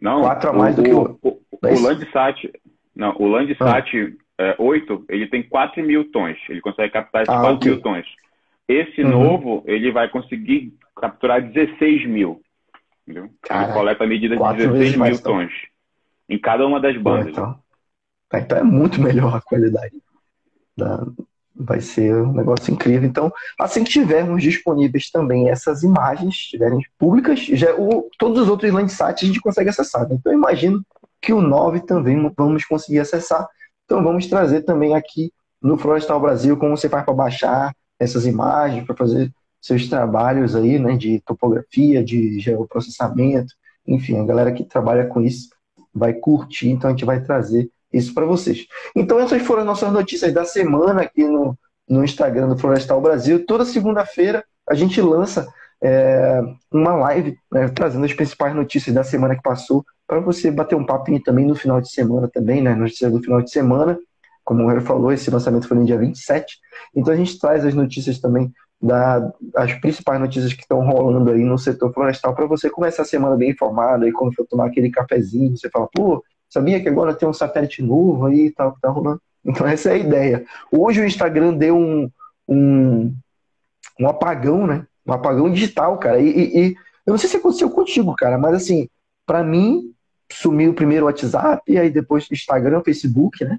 Não, 0.00 0.22
4 0.22 0.50
a 0.50 0.52
mais 0.52 0.78
o, 0.78 0.82
do 0.82 0.82
que 0.82 0.94
o 0.94 0.98
outro. 0.98 1.18
O, 1.22 1.28
o, 1.28 1.66
é 1.66 1.72
o 1.74 1.80
Landsat, 1.80 2.50
não, 2.94 3.14
o 3.18 3.26
Landsat 3.26 4.16
ah. 4.38 4.42
é, 4.42 4.56
8, 4.58 5.04
ele 5.08 5.26
tem 5.26 5.42
4 5.42 5.82
mil 5.82 6.10
tons. 6.10 6.38
Ele 6.48 6.60
consegue 6.60 6.92
capturar 6.92 7.24
esses 7.24 7.34
ah, 7.34 7.40
4 7.40 7.56
okay. 7.56 7.70
mil 7.72 7.80
tons. 7.82 8.06
Esse 8.66 9.02
uhum. 9.02 9.10
novo, 9.10 9.62
ele 9.66 9.92
vai 9.92 10.08
conseguir 10.08 10.72
capturar 10.98 11.42
16 11.42 12.06
mil. 12.06 12.40
Entendeu? 13.06 13.28
Caraca, 13.42 13.66
ele 13.66 13.78
coleta 13.78 14.04
a 14.04 14.06
medida 14.06 14.36
de 14.36 14.56
16 14.56 14.96
mil 14.96 15.22
tons. 15.22 15.52
Em 16.28 16.38
cada 16.38 16.66
uma 16.66 16.80
das 16.80 16.96
bandas. 16.96 17.28
Então, 17.28 17.58
então 18.32 18.58
é 18.58 18.62
muito 18.62 19.00
melhor 19.00 19.36
a 19.36 19.40
qualidade 19.40 20.02
da, 20.76 21.06
vai 21.54 21.80
ser 21.80 22.14
um 22.14 22.32
negócio 22.32 22.72
incrível. 22.72 23.08
Então, 23.08 23.32
assim 23.58 23.84
que 23.84 23.90
tivermos 23.90 24.42
disponíveis 24.42 25.10
também 25.10 25.48
essas 25.48 25.82
imagens, 25.82 26.34
estiverem 26.34 26.80
públicas, 26.98 27.40
já 27.40 27.74
o, 27.74 28.10
todos 28.18 28.42
os 28.42 28.48
outros 28.48 28.72
Landsats 28.72 29.22
a 29.22 29.26
gente 29.26 29.40
consegue 29.40 29.70
acessar. 29.70 30.06
Então, 30.10 30.32
eu 30.32 30.38
imagino 30.38 30.84
que 31.20 31.32
o 31.32 31.40
9 31.40 31.80
também 31.80 32.32
vamos 32.36 32.64
conseguir 32.64 32.98
acessar. 32.98 33.46
Então, 33.84 34.02
vamos 34.02 34.26
trazer 34.26 34.62
também 34.62 34.94
aqui 34.94 35.32
no 35.62 35.78
Florestal 35.78 36.20
Brasil 36.20 36.56
como 36.56 36.76
você 36.76 36.88
faz 36.88 37.04
para 37.04 37.14
baixar 37.14 37.74
essas 37.98 38.26
imagens, 38.26 38.84
para 38.84 38.96
fazer 38.96 39.32
seus 39.60 39.88
trabalhos 39.88 40.54
aí, 40.54 40.78
né, 40.78 40.96
de 40.96 41.20
topografia, 41.20 42.04
de 42.04 42.38
geoprocessamento, 42.38 43.54
enfim, 43.86 44.18
a 44.20 44.24
galera 44.24 44.52
que 44.52 44.64
trabalha 44.64 45.06
com 45.06 45.22
isso 45.22 45.48
vai 45.94 46.12
curtir, 46.14 46.70
então 46.70 46.88
a 46.88 46.92
gente 46.92 47.04
vai 47.04 47.20
trazer 47.20 47.70
isso 47.92 48.12
para 48.12 48.26
vocês. 48.26 48.66
Então, 48.96 49.20
essas 49.20 49.42
foram 49.42 49.60
as 49.60 49.66
nossas 49.66 49.92
notícias 49.92 50.32
da 50.32 50.44
semana 50.44 51.02
aqui 51.02 51.24
no, 51.24 51.56
no 51.88 52.04
Instagram 52.04 52.48
do 52.48 52.58
Florestal 52.58 53.00
Brasil. 53.00 53.46
Toda 53.46 53.64
segunda-feira 53.64 54.44
a 54.68 54.74
gente 54.74 55.00
lança 55.00 55.46
é, 55.82 56.40
uma 56.72 56.94
live 56.94 57.36
né, 57.52 57.68
trazendo 57.68 58.04
as 58.04 58.12
principais 58.12 58.54
notícias 58.54 58.94
da 58.94 59.04
semana 59.04 59.36
que 59.36 59.42
passou 59.42 59.84
para 60.06 60.20
você 60.20 60.50
bater 60.50 60.74
um 60.74 60.84
papinho 60.84 61.22
também 61.22 61.46
no 61.46 61.54
final 61.54 61.80
de 61.80 61.90
semana 61.90 62.28
também, 62.28 62.62
né? 62.62 62.74
Notícias 62.74 63.12
do 63.12 63.22
final 63.22 63.40
de 63.40 63.50
semana. 63.50 63.98
Como 64.42 64.64
o 64.64 64.70
Hélio 64.70 64.82
falou, 64.82 65.12
esse 65.12 65.30
lançamento 65.30 65.66
foi 65.66 65.78
no 65.78 65.84
dia 65.84 65.98
27. 65.98 66.58
Então 66.94 67.12
a 67.12 67.16
gente 67.16 67.38
traz 67.38 67.64
as 67.64 67.74
notícias 67.74 68.18
também 68.18 68.52
da, 68.84 69.32
as 69.56 69.72
principais 69.74 70.20
notícias 70.20 70.52
que 70.52 70.62
estão 70.62 70.84
rolando 70.84 71.30
aí 71.30 71.42
no 71.42 71.58
setor 71.58 71.92
florestal 71.92 72.34
para 72.34 72.46
você 72.46 72.68
começar 72.68 73.02
a 73.02 73.06
semana 73.06 73.36
bem 73.36 73.50
informado 73.50 74.06
e 74.06 74.12
quando 74.12 74.34
for 74.34 74.46
tomar 74.46 74.66
aquele 74.66 74.90
cafezinho, 74.90 75.56
você 75.56 75.70
fala, 75.70 75.88
pô, 75.92 76.22
Sabia 76.54 76.80
que 76.80 76.88
agora 76.88 77.12
tem 77.12 77.28
um 77.28 77.32
satélite 77.32 77.82
novo 77.82 78.26
aí 78.26 78.46
e 78.46 78.50
tal, 78.52 78.72
que 78.72 78.80
tá 78.80 78.88
rolando? 78.88 79.20
Então 79.44 79.66
essa 79.66 79.90
é 79.90 79.94
a 79.94 79.98
ideia. 79.98 80.46
Hoje 80.70 81.00
o 81.00 81.04
Instagram 81.04 81.52
deu 81.52 81.76
um, 81.76 82.08
um, 82.48 83.12
um 83.98 84.08
apagão, 84.08 84.64
né? 84.64 84.86
Um 85.04 85.12
apagão 85.12 85.50
digital, 85.50 85.98
cara. 85.98 86.20
E, 86.20 86.28
e, 86.28 86.58
e, 86.58 86.76
eu 87.04 87.10
não 87.10 87.18
sei 87.18 87.28
se 87.28 87.38
aconteceu 87.38 87.68
contigo, 87.70 88.14
cara, 88.14 88.38
mas 88.38 88.54
assim, 88.54 88.88
para 89.26 89.42
mim, 89.42 89.92
sumiu 90.30 90.72
primeiro 90.74 91.04
o 91.04 91.08
WhatsApp, 91.08 91.60
e 91.66 91.76
aí 91.76 91.90
depois 91.90 92.28
Instagram, 92.30 92.82
Facebook, 92.84 93.44
né? 93.44 93.58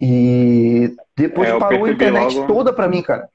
E 0.00 0.96
depois 1.16 1.48
é, 1.48 1.58
parou 1.60 1.84
a 1.84 1.92
internet 1.92 2.34
logo... 2.34 2.52
toda 2.52 2.72
pra 2.72 2.88
mim, 2.88 3.02
cara. 3.02 3.28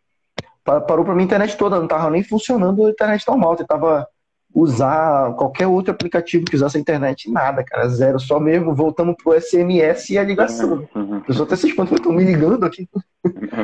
Parou 0.64 1.04
pra 1.04 1.16
mim 1.16 1.22
a 1.22 1.26
internet 1.26 1.58
toda, 1.58 1.80
não 1.80 1.88
tava 1.88 2.10
nem 2.10 2.24
funcionando 2.24 2.86
a 2.86 2.90
internet 2.90 3.28
normal. 3.28 3.56
Eu 3.60 3.66
tava 3.66 4.08
usar 4.54 5.34
qualquer 5.36 5.66
outro 5.68 5.92
aplicativo 5.92 6.46
que 6.46 6.56
usasse 6.56 6.78
a 6.78 6.80
internet, 6.80 7.32
nada, 7.32 7.64
cara, 7.64 7.88
zero. 7.88 8.20
Só 8.20 8.40
mesmo 8.40 8.76
voltamos 8.76 9.16
pro 9.22 9.40
SMS 9.40 10.10
e 10.10 10.18
a 10.18 10.24
ligação. 10.24 10.88
Eu 11.28 11.34
só 11.34 11.44
até 11.44 11.56
se 11.56 11.70
espanto, 11.70 11.96
estão 11.96 12.12
me 12.12 12.24
ligando 12.24 12.64
aqui. 12.66 12.88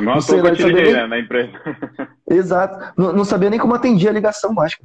não 0.00 0.20
sei, 0.20 0.42
não 0.42 0.56
sabia 0.56 0.82
nem... 0.82 0.92
Né, 0.92 1.06
na 1.06 1.18
empresa. 1.18 1.52
Exato. 2.28 2.92
Não, 2.96 3.12
não, 3.12 3.24
sabia 3.24 3.50
nem 3.50 3.58
como 3.58 3.74
atendia 3.74 4.10
a 4.10 4.12
ligação 4.12 4.52
mais. 4.52 4.76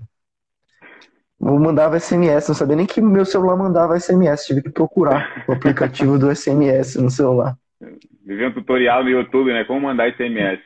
Eu 1.41 1.59
mandava 1.59 1.99
SMS, 1.99 2.47
não 2.47 2.55
sabia 2.55 2.75
nem 2.75 2.85
que 2.85 3.01
meu 3.01 3.25
celular 3.25 3.57
mandava 3.57 3.99
SMS. 3.99 4.45
Tive 4.45 4.61
que 4.61 4.69
procurar 4.69 5.43
o 5.47 5.53
aplicativo 5.53 6.17
do 6.17 6.33
SMS 6.33 6.95
no 6.95 7.09
celular. 7.09 7.55
Vivi 8.25 8.45
um 8.45 8.53
tutorial 8.53 9.03
no 9.03 9.09
YouTube, 9.09 9.51
né? 9.51 9.65
Como 9.65 9.81
mandar 9.81 10.09
SMS. 10.13 10.61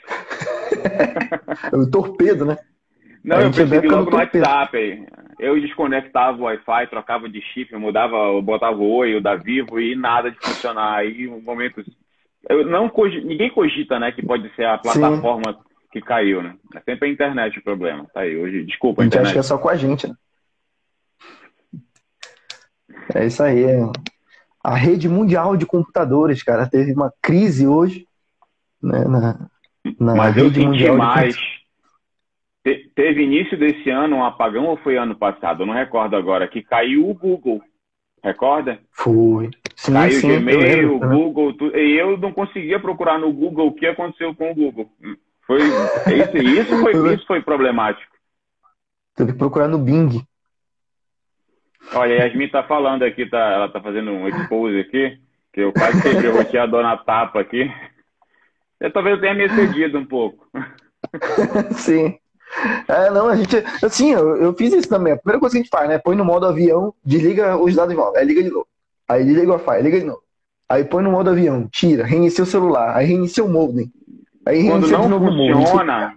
O 1.74 1.90
torpedo, 1.90 2.46
né? 2.46 2.58
Não, 3.24 3.42
eu 3.42 3.52
percebi 3.52 3.88
logo 3.88 4.10
no 4.10 4.18
WhatsApp 4.18 4.78
aí. 4.78 5.06
Eu 5.38 5.60
desconectava 5.60 6.38
o 6.38 6.46
Wi-Fi, 6.46 6.88
trocava 6.90 7.30
de 7.30 7.42
chip, 7.42 7.76
mudava, 7.76 8.42
botava 8.42 8.78
o 8.78 8.90
Oi, 8.90 9.16
o 9.16 9.22
da 9.22 9.36
Vivo 9.36 9.80
e 9.80 9.96
nada 9.96 10.32
de 10.32 10.38
funcionar. 10.40 10.96
Aí, 10.96 11.28
um 11.28 11.42
momento. 11.42 11.84
Eu 12.50 12.66
não 12.66 12.92
ninguém 13.26 13.50
cogita, 13.50 14.00
né, 14.00 14.12
que 14.12 14.26
pode 14.26 14.50
ser 14.56 14.66
a 14.66 14.78
plataforma 14.78 15.54
Sim. 15.54 15.60
que 15.92 16.02
caiu, 16.02 16.42
né? 16.42 16.56
É 16.74 16.80
sempre 16.80 17.10
a 17.10 17.12
internet 17.12 17.60
o 17.60 17.64
problema. 17.64 18.08
Tá 18.14 18.22
aí 18.22 18.38
hoje. 18.38 18.64
Desculpa, 18.64 19.02
a, 19.02 19.04
a 19.04 19.06
gente 19.06 19.18
acha 19.18 19.34
que 19.34 19.40
é 19.40 19.44
só 19.44 19.58
com 19.58 19.70
a 19.70 19.76
gente, 19.76 20.08
né? 20.08 20.16
É 23.14 23.26
isso 23.26 23.44
aí. 23.44 23.64
É. 23.64 23.80
A 24.64 24.76
rede 24.76 25.08
mundial 25.08 25.56
de 25.56 25.66
computadores, 25.66 26.44
cara, 26.44 26.68
teve 26.68 26.94
uma 26.94 27.14
crise 27.22 27.68
hoje, 27.68 28.08
né, 28.82 29.04
na, 29.06 29.50
na 30.00 30.16
Mas 30.16 30.38
eu 30.38 30.52
senti 30.52 30.90
mais. 30.92 31.36
Te, 32.64 32.92
teve 32.96 33.24
início 33.24 33.58
desse 33.58 33.90
ano 33.90 34.18
um 34.18 34.24
apagão 34.24 34.66
ou 34.66 34.78
foi 34.78 34.98
ano 34.98 35.16
passado? 35.16 35.64
Eu 35.64 35.66
não 35.66 35.74
recordo 35.74 36.16
agora. 36.16 36.48
Que 36.48 36.62
caiu 36.62 37.10
o 37.10 37.14
Google. 37.14 37.62
Recorda? 38.24 38.80
Foi. 38.92 39.50
Sim, 39.76 39.94
caiu 39.94 40.20
sim, 40.20 40.32
o 40.32 40.40
Gmail, 40.40 40.96
o 40.96 41.00
Google. 41.00 41.54
Tu, 41.54 41.78
e 41.78 41.98
eu 41.98 42.18
não 42.18 42.34
conseguia 42.34 42.80
procurar 42.80 43.18
no 43.20 43.32
Google 43.32 43.68
o 43.68 43.74
que 43.74 43.86
aconteceu 43.86 44.34
com 44.36 44.52
o 44.52 44.56
Google. 44.56 44.90
Foi, 45.46 45.60
isso, 45.60 46.38
isso, 46.38 46.78
foi, 46.82 46.94
isso 47.16 47.26
foi 47.26 47.42
problemático. 47.42 48.12
Teve 49.16 49.32
que 49.32 49.38
procurar 49.38 49.68
no 49.68 49.80
Bing. 49.80 50.22
Olha, 51.94 52.16
a 52.16 52.26
Yasmin 52.26 52.50
tá 52.50 52.64
falando 52.64 53.04
aqui, 53.04 53.26
tá, 53.26 53.38
ela 53.38 53.70
tá 53.70 53.80
fazendo 53.80 54.12
um 54.12 54.28
expose 54.28 54.80
aqui, 54.80 55.18
que 55.54 55.62
eu 55.62 55.72
quase 55.72 56.02
que 56.02 56.26
eu 56.26 56.40
aqui 56.40 56.58
a 56.58 56.66
dona 56.66 56.98
tapa 56.98 57.40
aqui. 57.40 57.72
Eu 58.80 58.92
talvez 58.92 59.20
tenha 59.20 59.34
me 59.34 59.46
excedido 59.46 59.98
um 59.98 60.06
pouco. 60.06 60.48
Sim. 61.74 62.18
É, 62.88 63.10
não, 63.12 63.28
a 63.28 63.36
gente. 63.36 63.58
Assim, 63.84 64.12
eu, 64.12 64.38
eu 64.38 64.54
fiz 64.54 64.74
isso 64.74 64.90
também. 64.90 65.14
A 65.14 65.18
primeira 65.18 65.40
coisa 65.40 65.54
que 65.54 65.60
a 65.60 65.64
gente 65.64 65.72
faz, 65.72 65.90
né? 65.90 65.98
Põe 65.98 66.16
no 66.16 66.24
modo 66.24 66.46
avião, 66.46 66.94
desliga 67.04 67.58
os 67.58 67.76
dados 67.76 67.96
móveis, 67.96 68.18
aí 68.18 68.26
liga 68.26 68.44
de 68.44 68.50
novo. 68.50 68.68
Aí 69.10 69.24
desliga 69.24 69.52
o 69.52 69.56
Wi-Fi, 69.56 69.82
liga 69.82 70.00
de 70.00 70.06
novo. 70.06 70.22
Aí 70.70 70.84
põe 70.84 71.04
no 71.04 71.12
modo 71.12 71.30
avião, 71.30 71.68
tira, 71.72 72.06
reinicia 72.06 72.44
o 72.44 72.48
celular, 72.48 72.96
aí 72.96 73.06
reinicia 73.06 73.44
o 73.44 73.50
modem. 73.50 73.92
Aí 74.46 74.68
quando 74.68 74.88
não 74.88 75.10
novo 75.10 75.28
funciona, 75.28 76.14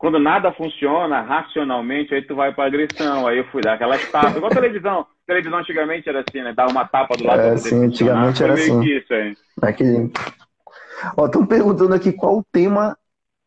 quando 0.00 0.18
nada 0.18 0.50
funciona 0.52 1.20
racionalmente, 1.20 2.14
aí 2.14 2.22
tu 2.22 2.34
vai 2.34 2.54
pra 2.54 2.64
agressão. 2.64 3.26
Aí 3.26 3.36
eu 3.36 3.44
fui 3.52 3.60
dar 3.60 3.74
aquelas 3.74 4.02
tapas. 4.10 4.34
Igual 4.34 4.50
televisão. 4.50 5.06
televisão 5.26 5.58
antigamente 5.58 6.08
era 6.08 6.24
assim, 6.26 6.42
né? 6.42 6.54
Dava 6.54 6.70
uma 6.70 6.86
tapa 6.86 7.16
do 7.18 7.24
lado 7.24 7.42
é, 7.42 7.56
sim, 7.58 7.84
antigamente 7.84 8.42
era 8.42 8.54
assim. 8.54 8.82
Isso 8.82 9.12
aí. 9.12 9.36
Aquele... 9.60 10.10
Estão 11.24 11.46
perguntando 11.46 11.94
aqui 11.94 12.12
qual 12.12 12.38
o 12.38 12.44
tema 12.52 12.96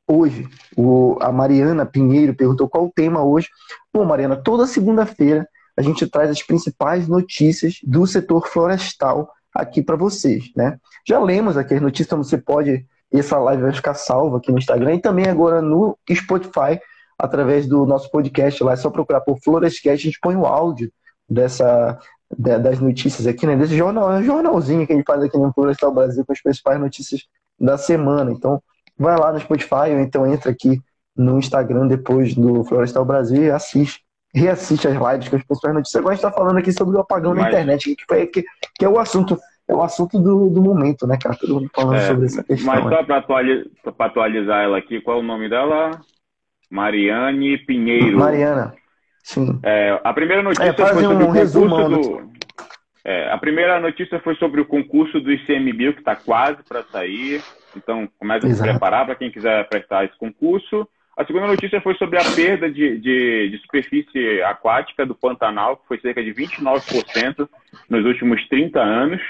hoje. 0.07 0.47
O, 0.75 1.17
a 1.21 1.31
Mariana 1.31 1.85
Pinheiro 1.85 2.33
perguntou 2.33 2.69
qual 2.69 2.85
o 2.85 2.91
tema 2.93 3.23
hoje. 3.23 3.49
Pô, 3.91 4.03
Mariana, 4.03 4.35
toda 4.35 4.67
segunda-feira 4.67 5.47
a 5.75 5.81
gente 5.81 6.07
traz 6.07 6.29
as 6.29 6.43
principais 6.43 7.07
notícias 7.07 7.79
do 7.83 8.05
setor 8.05 8.47
florestal 8.47 9.31
aqui 9.53 9.81
para 9.81 9.95
vocês, 9.95 10.51
né? 10.55 10.77
Já 11.07 11.19
lemos 11.19 11.57
aqui 11.57 11.73
as 11.73 11.81
notícias, 11.81 12.07
então 12.07 12.23
você 12.23 12.37
pode, 12.37 12.85
essa 13.11 13.37
live 13.39 13.63
vai 13.63 13.73
ficar 13.73 13.93
salva 13.93 14.37
aqui 14.37 14.51
no 14.51 14.57
Instagram 14.57 14.95
e 14.95 15.01
também 15.01 15.27
agora 15.27 15.61
no 15.61 15.97
Spotify, 16.11 16.79
através 17.17 17.67
do 17.67 17.85
nosso 17.85 18.09
podcast 18.11 18.63
lá, 18.63 18.73
é 18.73 18.75
só 18.75 18.89
procurar 18.89 19.21
por 19.21 19.39
Florescast, 19.39 20.07
a 20.07 20.11
gente 20.11 20.19
põe 20.19 20.35
o 20.35 20.45
áudio 20.45 20.91
dessa, 21.29 21.99
das 22.37 22.79
notícias 22.79 23.25
aqui, 23.25 23.45
né? 23.45 23.55
Desse 23.55 23.75
jornal, 23.75 24.21
jornalzinho 24.23 24.85
que 24.85 24.93
a 24.93 24.95
gente 24.95 25.05
faz 25.05 25.23
aqui 25.23 25.37
no 25.37 25.53
Florestal 25.53 25.93
Brasil 25.93 26.25
com 26.25 26.33
as 26.33 26.41
principais 26.41 26.79
notícias 26.79 27.21
da 27.63 27.77
semana. 27.77 28.31
Então, 28.31 28.61
vai 28.97 29.17
lá 29.17 29.31
no 29.31 29.39
Spotify 29.39 29.91
ou 29.91 29.99
então 29.99 30.27
entra 30.27 30.51
aqui 30.51 30.79
no 31.15 31.39
Instagram 31.39 31.87
depois 31.87 32.35
do 32.35 32.63
Florestal 32.65 33.05
Brasil 33.05 33.43
e 33.43 33.51
assiste, 33.51 34.01
reassiste 34.33 34.87
as 34.87 34.95
lives 34.95 35.29
com 35.29 35.35
as 35.37 35.43
pessoas 35.43 35.73
notícias. 35.73 35.99
Agora 35.99 36.13
a 36.13 36.15
gente 36.15 36.25
está 36.25 36.37
falando 36.37 36.57
aqui 36.57 36.71
sobre 36.71 36.97
o 36.97 36.99
apagão 36.99 37.33
Mas... 37.33 37.43
na 37.43 37.49
internet, 37.49 37.95
que, 37.95 38.05
foi, 38.07 38.27
que, 38.27 38.43
que 38.77 38.85
é 38.85 38.89
o 38.89 38.99
assunto 38.99 39.39
é 39.65 39.73
o 39.73 39.81
assunto 39.81 40.19
do, 40.19 40.49
do 40.49 40.61
momento, 40.61 41.07
né, 41.07 41.17
cara? 41.17 41.37
Todo 41.39 41.53
mundo 41.53 41.69
falando 41.73 41.95
é, 41.95 42.07
sobre 42.07 42.25
essa 42.25 42.43
questão. 42.43 42.73
Mas 42.73 42.83
só 42.83 43.01
para 43.01 43.17
atualizar, 43.19 43.65
atualizar 43.97 44.63
ela 44.65 44.77
aqui, 44.77 44.99
qual 44.99 45.19
é 45.19 45.19
o 45.21 45.23
nome 45.23 45.47
dela? 45.47 46.01
Mariane 46.69 47.57
Pinheiro. 47.59 48.17
Mariana, 48.17 48.73
sim. 49.23 49.57
É, 49.63 50.01
a 50.03 50.13
primeira 50.13 50.43
notícia 50.43 50.65
é, 50.65 50.73
foi 50.73 50.85
sobre 50.87 51.05
um 51.05 51.13
o 51.13 51.27
concurso 51.27 51.61
do... 51.61 52.32
É, 53.05 53.29
a 53.31 53.37
primeira 53.37 53.79
notícia 53.81 54.19
foi 54.19 54.35
sobre 54.35 54.61
o 54.61 54.65
concurso 54.65 55.19
do 55.19 55.31
ICMBio, 55.31 55.93
que 55.93 55.99
está 55.99 56.15
quase 56.15 56.63
para 56.63 56.83
sair. 56.83 57.41
Então, 57.75 58.07
começa 58.17 58.47
a 58.47 58.49
se 58.49 58.61
preparar 58.61 59.05
para 59.05 59.15
quem 59.15 59.29
quiser 59.29 59.67
prestar 59.67 60.05
esse 60.05 60.17
concurso. 60.17 60.87
A 61.15 61.25
segunda 61.25 61.47
notícia 61.47 61.81
foi 61.81 61.95
sobre 61.95 62.17
a 62.17 62.23
perda 62.23 62.71
de, 62.71 62.97
de, 62.97 63.49
de, 63.49 63.57
superfície 63.59 64.41
aquática 64.43 65.05
do 65.05 65.13
Pantanal, 65.13 65.77
que 65.77 65.87
foi 65.87 65.99
cerca 65.99 66.23
de 66.23 66.33
29% 66.33 67.47
nos 67.89 68.05
últimos 68.05 68.47
30 68.47 68.79
anos. 68.79 69.21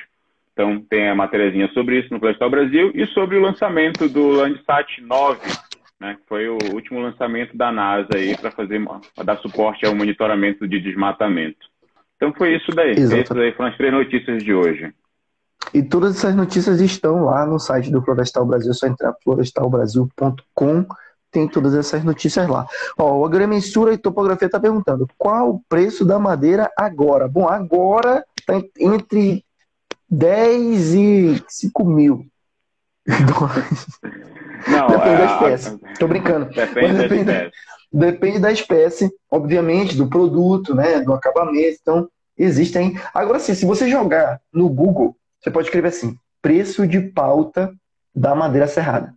Então, 0.53 0.79
tem 0.79 1.09
a 1.09 1.15
matériazinha 1.15 1.67
sobre 1.73 1.99
isso 1.99 2.13
no 2.13 2.19
Florestal 2.19 2.49
Brasil 2.49 2.91
e 2.93 3.07
sobre 3.07 3.37
o 3.37 3.41
lançamento 3.41 4.07
do 4.07 4.29
Landsat 4.29 5.01
9, 5.01 5.39
né, 5.99 6.15
que 6.15 6.27
foi 6.27 6.47
o 6.47 6.59
último 6.73 7.01
lançamento 7.01 7.57
da 7.57 7.71
NASA 7.71 8.09
aí 8.15 8.37
para 8.37 8.51
fazer 8.51 8.79
pra 9.15 9.23
dar 9.23 9.37
suporte 9.37 9.83
ao 9.85 9.95
monitoramento 9.95 10.67
de 10.67 10.79
desmatamento. 10.79 11.72
Então, 12.23 12.33
foi 12.37 12.55
isso 12.55 12.71
daí. 12.71 12.91
Essas 12.91 13.35
daí 13.35 13.51
foram 13.51 13.69
as 13.69 13.75
três 13.75 13.91
notícias 13.91 14.41
de 14.41 14.53
hoje. 14.53 14.93
E 15.73 15.83
todas 15.83 16.15
essas 16.15 16.33
notícias 16.33 16.79
estão 16.79 17.25
lá 17.25 17.45
no 17.45 17.59
site 17.59 17.91
do 17.91 18.01
Florestal 18.01 18.45
Brasil, 18.45 18.71
é 18.71 18.73
só 18.73 18.87
entrar 18.87 19.13
florestalbrasil.com, 19.23 20.85
tem 21.31 21.47
todas 21.47 21.73
essas 21.73 22.03
notícias 22.03 22.47
lá. 22.47 22.65
Ó, 22.97 23.17
o 23.17 23.25
Agrimensura 23.25 23.93
e 23.93 23.97
Topografia 23.97 24.45
está 24.45 24.59
perguntando, 24.59 25.07
qual 25.17 25.49
o 25.49 25.61
preço 25.67 26.05
da 26.05 26.17
madeira 26.17 26.71
agora? 26.77 27.27
Bom, 27.27 27.47
agora 27.47 28.23
está 28.39 28.61
entre 28.79 29.43
10 30.09 30.93
e 30.93 31.43
5 31.47 31.85
mil. 31.85 32.25
Não, 34.65 34.87
depende 34.87 35.09
é, 35.09 35.17
da 35.17 35.25
espécie. 35.25 35.79
Tô 35.99 36.07
brincando. 36.07 36.45
Depende, 36.45 36.93
depende, 36.93 37.23
da, 37.25 37.33
espécie. 37.33 37.51
Depende 37.93 38.39
da 38.39 38.51
espécie, 38.51 39.11
obviamente, 39.29 39.95
do 39.95 40.09
produto, 40.09 40.73
né? 40.73 41.01
Do 41.01 41.13
acabamento. 41.13 41.77
Então, 41.81 42.09
existem. 42.37 42.99
Agora 43.13 43.39
sim, 43.39 43.53
se 43.53 43.65
você 43.65 43.87
jogar 43.89 44.41
no 44.51 44.67
Google 44.67 45.15
você 45.43 45.51
pode 45.51 45.67
escrever 45.67 45.89
assim: 45.89 46.17
preço 46.41 46.87
de 46.87 47.01
pauta 47.01 47.73
da 48.15 48.33
madeira 48.33 48.67
serrada. 48.67 49.13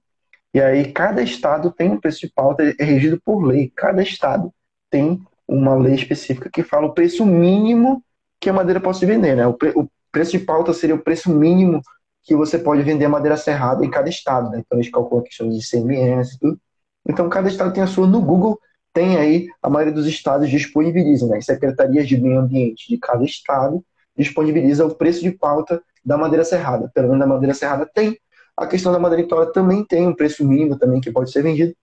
E 0.52 0.60
aí, 0.60 0.90
cada 0.92 1.22
estado 1.22 1.70
tem 1.70 1.90
um 1.90 2.00
preço 2.00 2.20
de 2.20 2.32
pauta, 2.32 2.62
é 2.78 2.84
regido 2.84 3.20
por 3.24 3.44
lei. 3.44 3.70
Cada 3.76 4.02
estado 4.02 4.52
tem 4.90 5.20
uma 5.46 5.74
lei 5.74 5.94
específica 5.94 6.50
que 6.50 6.62
fala 6.62 6.86
o 6.86 6.94
preço 6.94 7.24
mínimo 7.24 8.02
que 8.40 8.50
a 8.50 8.52
madeira 8.52 8.80
pode 8.80 8.98
se 8.98 9.06
vender. 9.06 9.36
Né? 9.36 9.46
O, 9.46 9.52
pre 9.52 9.70
o 9.76 9.88
preço 10.10 10.32
de 10.32 10.40
pauta 10.40 10.72
seria 10.72 10.94
o 10.94 11.02
preço 11.02 11.30
mínimo 11.30 11.80
que 12.24 12.34
você 12.34 12.58
pode 12.58 12.82
vender 12.82 13.06
madeira 13.06 13.36
serrada 13.36 13.84
em 13.84 13.90
cada 13.90 14.08
estado. 14.08 14.50
Né? 14.50 14.62
Então, 14.64 14.78
eles 14.78 14.90
calculam 14.90 15.22
a 15.22 15.26
questão 15.26 15.48
de 15.48 15.58
ICMS 15.58 16.34
e 16.34 16.38
tudo. 16.38 16.60
Então, 17.08 17.28
cada 17.28 17.48
estado 17.48 17.72
tem 17.72 17.82
a 17.82 17.86
sua. 17.86 18.06
No 18.06 18.20
Google, 18.20 18.58
tem 18.92 19.16
aí, 19.16 19.48
a 19.62 19.68
maioria 19.68 19.92
dos 19.92 20.06
estados 20.06 20.48
disponibilizam, 20.48 21.28
né? 21.28 21.40
secretarias 21.40 22.08
de 22.08 22.20
meio 22.20 22.38
ambiente 22.38 22.88
de 22.88 22.98
cada 22.98 23.24
estado 23.24 23.84
disponibiliza 24.16 24.86
o 24.86 24.94
preço 24.94 25.20
de 25.20 25.30
pauta 25.30 25.82
da 26.04 26.16
madeira 26.16 26.44
serrada. 26.44 26.90
Pelo 26.94 27.08
menos 27.08 27.20
da 27.20 27.26
madeira 27.26 27.52
serrada 27.52 27.84
tem. 27.84 28.18
A 28.56 28.66
questão 28.66 28.90
da 28.90 28.98
madeira 28.98 29.22
em 29.22 29.52
também 29.52 29.84
tem 29.84 30.06
um 30.06 30.14
preço 30.14 30.46
mínimo 30.46 30.78
também 30.78 31.00
que 31.00 31.12
pode 31.12 31.30
ser 31.30 31.42
vendido. 31.42 31.74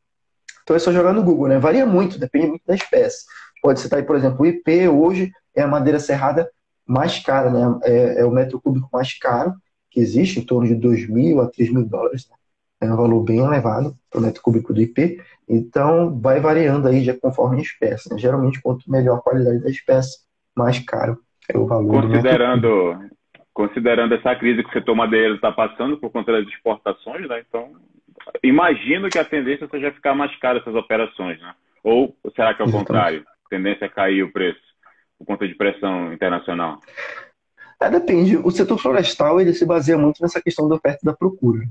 Então 0.64 0.76
é 0.76 0.80
só 0.80 0.92
jogar 0.92 1.14
no 1.14 1.22
Google, 1.22 1.48
né? 1.48 1.60
Varia 1.60 1.86
muito, 1.86 2.18
depende 2.18 2.48
muito 2.48 2.64
da 2.66 2.74
espécie. 2.74 3.26
Pode 3.62 3.80
citar 3.80 4.00
aí, 4.00 4.06
por 4.06 4.16
exemplo, 4.16 4.42
o 4.42 4.46
IP 4.46 4.88
hoje 4.88 5.32
é 5.54 5.62
a 5.62 5.68
madeira 5.68 6.00
serrada 6.00 6.50
mais 6.86 7.20
cara, 7.20 7.52
né? 7.52 7.80
É, 7.84 8.22
é 8.22 8.26
o 8.26 8.32
metro 8.32 8.60
cúbico 8.60 8.90
mais 8.92 9.14
caro, 9.20 9.54
que 9.92 10.00
existe, 10.00 10.40
em 10.40 10.46
torno 10.46 10.68
de 10.68 10.76
2 10.76 11.08
mil 11.08 11.42
a 11.42 11.48
3 11.48 11.72
mil 11.72 11.86
dólares. 11.86 12.28
Né? 12.28 12.36
É 12.84 12.94
um 12.94 12.98
valor 12.98 13.24
bem 13.24 13.40
elevado 13.40 13.96
para 14.10 14.20
o 14.20 14.24
metro 14.24 14.42
cúbico 14.42 14.74
do 14.74 14.82
IP. 14.82 15.22
Então, 15.48 16.20
vai 16.20 16.40
variando 16.40 16.88
aí 16.88 17.02
de 17.02 17.14
conforme 17.14 17.58
a 17.58 17.62
espécie. 17.62 18.12
Né? 18.12 18.18
Geralmente, 18.18 18.62
quanto 18.62 18.90
melhor 18.90 19.18
a 19.18 19.22
qualidade 19.22 19.60
da 19.60 19.70
espécie, 19.70 20.20
mais 20.56 20.80
caro 20.80 21.18
é 21.50 21.58
o 21.58 21.66
valor. 21.66 22.02
Considerando, 22.04 23.00
considerando 23.54 24.16
essa 24.16 24.36
crise 24.36 24.64
que 24.64 24.70
o 24.70 24.74
setor 24.74 24.96
madeireiro 24.96 25.36
está 25.36 25.52
passando 25.52 25.98
por 25.98 26.12
conta 26.12 26.32
das 26.34 26.48
exportações, 26.48 27.28
né? 27.28 27.44
Então, 27.48 27.72
imagino 28.44 29.10
que 29.10 29.20
a 29.20 29.26
tendência 29.26 29.68
seja 29.70 29.92
ficar 29.92 30.14
mais 30.14 30.36
cara 30.40 30.60
essas 30.60 30.76
operações, 30.76 31.40
né? 31.40 31.54
Ou 31.84 32.16
será 32.36 32.54
que 32.54 32.62
é 32.62 32.66
o 32.66 32.68
Exatamente. 32.68 32.88
contrário? 32.88 33.26
A 33.46 33.50
tendência 33.50 33.86
é 33.86 33.90
cair 33.90 34.24
o 34.24 34.32
preço 34.32 34.62
por 35.18 35.26
conta 35.26 35.48
de 35.48 35.56
pressão 35.56 36.14
internacional? 36.14 36.80
É, 37.82 37.90
depende. 37.90 38.38
O 38.38 38.50
setor 38.50 38.78
florestal 38.78 39.42
ele 39.42 39.54
se 39.54 39.66
baseia 39.66 39.98
muito 39.98 40.22
nessa 40.22 40.42
questão 40.42 40.68
da 40.70 40.76
oferta 40.76 41.00
e 41.04 41.06
da 41.06 41.14
procura. 41.14 41.62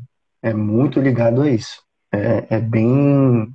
É 0.43 0.53
muito 0.53 1.01
ligado 1.01 1.43
a 1.43 1.49
isso. 1.49 1.83
É, 2.13 2.57
é 2.57 2.61
bem 2.61 3.55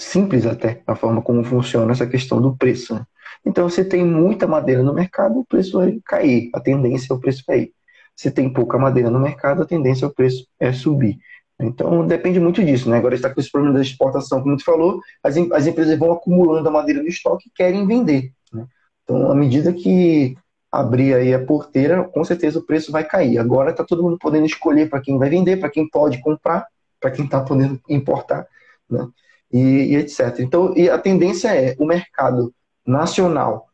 simples 0.00 0.46
até 0.46 0.82
a 0.86 0.94
forma 0.94 1.20
como 1.20 1.44
funciona 1.44 1.92
essa 1.92 2.06
questão 2.06 2.40
do 2.40 2.56
preço. 2.56 2.94
Né? 2.94 3.04
Então, 3.44 3.68
se 3.68 3.84
tem 3.84 4.04
muita 4.04 4.46
madeira 4.46 4.82
no 4.82 4.94
mercado, 4.94 5.40
o 5.40 5.44
preço 5.44 5.78
vai 5.78 6.00
cair. 6.04 6.50
A 6.54 6.60
tendência 6.60 7.12
é 7.12 7.16
o 7.16 7.20
preço 7.20 7.44
cair. 7.46 7.72
Se 8.16 8.30
tem 8.30 8.52
pouca 8.52 8.78
madeira 8.78 9.10
no 9.10 9.20
mercado, 9.20 9.62
a 9.62 9.66
tendência 9.66 10.04
é 10.04 10.08
o 10.08 10.14
preço 10.14 10.46
é 10.58 10.72
subir. 10.72 11.18
Então, 11.60 12.06
depende 12.06 12.40
muito 12.40 12.64
disso. 12.64 12.88
Né? 12.88 12.96
Agora 12.96 13.14
está 13.14 13.32
com 13.32 13.40
esse 13.40 13.50
problema 13.50 13.74
da 13.74 13.82
exportação, 13.82 14.42
como 14.42 14.56
tu 14.56 14.64
falou, 14.64 15.00
as, 15.22 15.36
as 15.36 15.66
empresas 15.66 15.98
vão 15.98 16.12
acumulando 16.12 16.68
a 16.68 16.72
madeira 16.72 17.02
no 17.02 17.08
estoque 17.08 17.48
e 17.48 17.52
querem 17.52 17.86
vender. 17.86 18.32
Né? 18.52 18.66
Então, 19.02 19.30
à 19.30 19.34
medida 19.34 19.72
que 19.72 20.36
abrir 20.70 21.14
aí 21.14 21.32
a 21.32 21.44
porteira, 21.44 22.04
com 22.04 22.24
certeza 22.24 22.58
o 22.58 22.64
preço 22.64 22.92
vai 22.92 23.04
cair. 23.04 23.38
Agora 23.38 23.70
está 23.70 23.82
todo 23.84 24.02
mundo 24.02 24.18
podendo 24.18 24.46
escolher 24.46 24.88
para 24.88 25.00
quem 25.00 25.18
vai 25.18 25.30
vender, 25.30 25.58
para 25.58 25.70
quem 25.70 25.88
pode 25.88 26.20
comprar, 26.20 26.66
para 27.00 27.10
quem 27.10 27.24
está 27.24 27.40
podendo 27.40 27.80
importar, 27.88 28.46
né? 28.88 29.06
E, 29.50 29.58
e, 29.58 29.96
etc. 29.96 30.40
Então, 30.40 30.74
e 30.76 30.90
a 30.90 30.98
tendência 30.98 31.48
é 31.54 31.74
o 31.78 31.86
mercado 31.86 32.52
nacional 32.86 33.68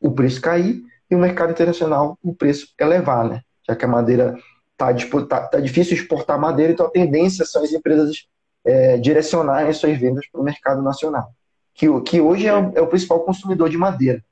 o 0.00 0.10
preço 0.10 0.40
cair 0.40 0.82
e 1.10 1.14
o 1.14 1.18
mercado 1.18 1.50
internacional 1.50 2.18
o 2.22 2.34
preço 2.34 2.68
elevar, 2.80 3.28
né? 3.28 3.42
Já 3.68 3.76
que 3.76 3.84
a 3.84 3.88
madeira 3.88 4.36
está 4.72 4.92
tá, 5.26 5.48
tá 5.48 5.60
difícil 5.60 5.94
exportar 5.94 6.40
madeira, 6.40 6.72
então 6.72 6.86
a 6.86 6.90
tendência 6.90 7.44
são 7.44 7.62
as 7.62 7.72
empresas 7.72 8.26
é, 8.64 8.96
direcionarem 8.96 9.72
suas 9.72 9.96
vendas 9.98 10.26
para 10.30 10.40
o 10.40 10.44
mercado 10.44 10.82
nacional, 10.82 11.32
que, 11.74 11.86
que 12.02 12.20
hoje 12.20 12.46
é 12.46 12.54
o, 12.54 12.72
é 12.74 12.80
o 12.80 12.86
principal 12.86 13.20
consumidor 13.20 13.68
de 13.68 13.76
madeira. 13.76 14.24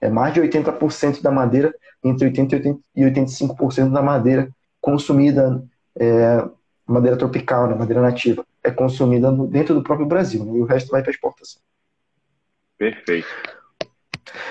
É 0.00 0.08
mais 0.08 0.34
de 0.34 0.40
80% 0.40 1.22
da 1.22 1.30
madeira, 1.30 1.74
entre 2.02 2.30
80% 2.30 2.78
e 2.94 3.02
85% 3.02 3.92
da 3.92 4.02
madeira 4.02 4.48
consumida, 4.80 5.62
é, 5.96 6.44
madeira 6.86 7.16
tropical, 7.16 7.68
né, 7.68 7.74
madeira 7.74 8.00
nativa, 8.00 8.44
é 8.62 8.70
consumida 8.70 9.30
dentro 9.48 9.74
do 9.74 9.82
próprio 9.82 10.06
Brasil, 10.06 10.44
né, 10.44 10.52
e 10.56 10.60
o 10.60 10.64
resto 10.64 10.90
vai 10.90 11.02
para 11.02 11.10
exportação. 11.10 11.60
Perfeito. 12.78 13.26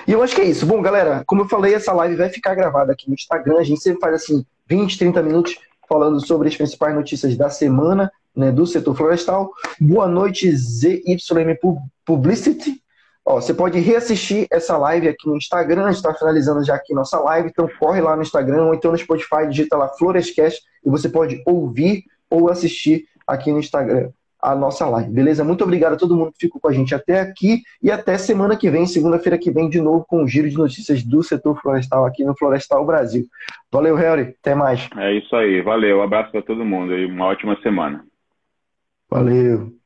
E 0.06 0.12
eu 0.12 0.22
acho 0.22 0.34
que 0.34 0.40
é 0.40 0.44
isso. 0.44 0.66
Bom, 0.66 0.82
galera, 0.82 1.22
como 1.26 1.42
eu 1.42 1.48
falei, 1.48 1.74
essa 1.74 1.92
live 1.92 2.16
vai 2.16 2.28
ficar 2.28 2.54
gravada 2.54 2.92
aqui 2.92 3.08
no 3.08 3.14
Instagram. 3.14 3.58
A 3.58 3.64
gente 3.64 3.80
sempre 3.80 4.00
faz 4.00 4.14
assim, 4.14 4.44
20, 4.66 4.98
30 4.98 5.22
minutos 5.22 5.58
falando 5.88 6.24
sobre 6.24 6.48
as 6.48 6.56
principais 6.56 6.94
notícias 6.94 7.36
da 7.36 7.48
semana 7.48 8.10
né, 8.36 8.52
do 8.52 8.66
setor 8.66 8.94
florestal. 8.94 9.52
Boa 9.80 10.06
noite, 10.06 10.50
ZYM 10.54 11.56
Publicity. 12.04 12.82
Ó, 13.30 13.42
você 13.42 13.52
pode 13.52 13.78
reassistir 13.78 14.46
essa 14.50 14.78
live 14.78 15.06
aqui 15.06 15.28
no 15.28 15.36
Instagram, 15.36 15.84
a 15.84 15.88
gente 15.88 15.96
está 15.96 16.14
finalizando 16.14 16.64
já 16.64 16.74
aqui 16.74 16.94
nossa 16.94 17.20
live, 17.20 17.50
então 17.50 17.68
corre 17.78 18.00
lá 18.00 18.16
no 18.16 18.22
Instagram 18.22 18.64
ou 18.64 18.74
então 18.74 18.90
no 18.90 18.96
Spotify, 18.96 19.46
digita 19.46 19.76
lá 19.76 19.86
Florescast 19.86 20.62
e 20.82 20.88
você 20.88 21.10
pode 21.10 21.42
ouvir 21.44 22.04
ou 22.30 22.48
assistir 22.48 23.04
aqui 23.26 23.52
no 23.52 23.58
Instagram 23.58 24.08
a 24.40 24.54
nossa 24.54 24.88
live, 24.88 25.10
beleza? 25.10 25.44
Muito 25.44 25.62
obrigado 25.62 25.92
a 25.92 25.96
todo 25.98 26.16
mundo 26.16 26.32
que 26.32 26.46
ficou 26.46 26.58
com 26.58 26.68
a 26.68 26.72
gente 26.72 26.94
até 26.94 27.20
aqui 27.20 27.60
e 27.82 27.90
até 27.90 28.16
semana 28.16 28.56
que 28.56 28.70
vem, 28.70 28.86
segunda-feira 28.86 29.36
que 29.36 29.50
vem, 29.50 29.68
de 29.68 29.80
novo 29.80 30.06
com 30.08 30.20
o 30.20 30.22
um 30.22 30.26
giro 30.26 30.48
de 30.48 30.56
notícias 30.56 31.02
do 31.02 31.22
setor 31.22 31.60
florestal 31.60 32.06
aqui 32.06 32.24
no 32.24 32.34
Florestal 32.34 32.86
Brasil. 32.86 33.26
Valeu, 33.70 33.94
Harry, 33.94 34.34
até 34.40 34.54
mais. 34.54 34.88
É 34.96 35.12
isso 35.12 35.36
aí, 35.36 35.60
valeu, 35.60 35.98
um 35.98 36.02
abraço 36.02 36.32
para 36.32 36.40
todo 36.40 36.64
mundo 36.64 36.96
e 36.96 37.04
uma 37.04 37.26
ótima 37.26 37.60
semana. 37.60 38.02
Valeu. 39.10 39.77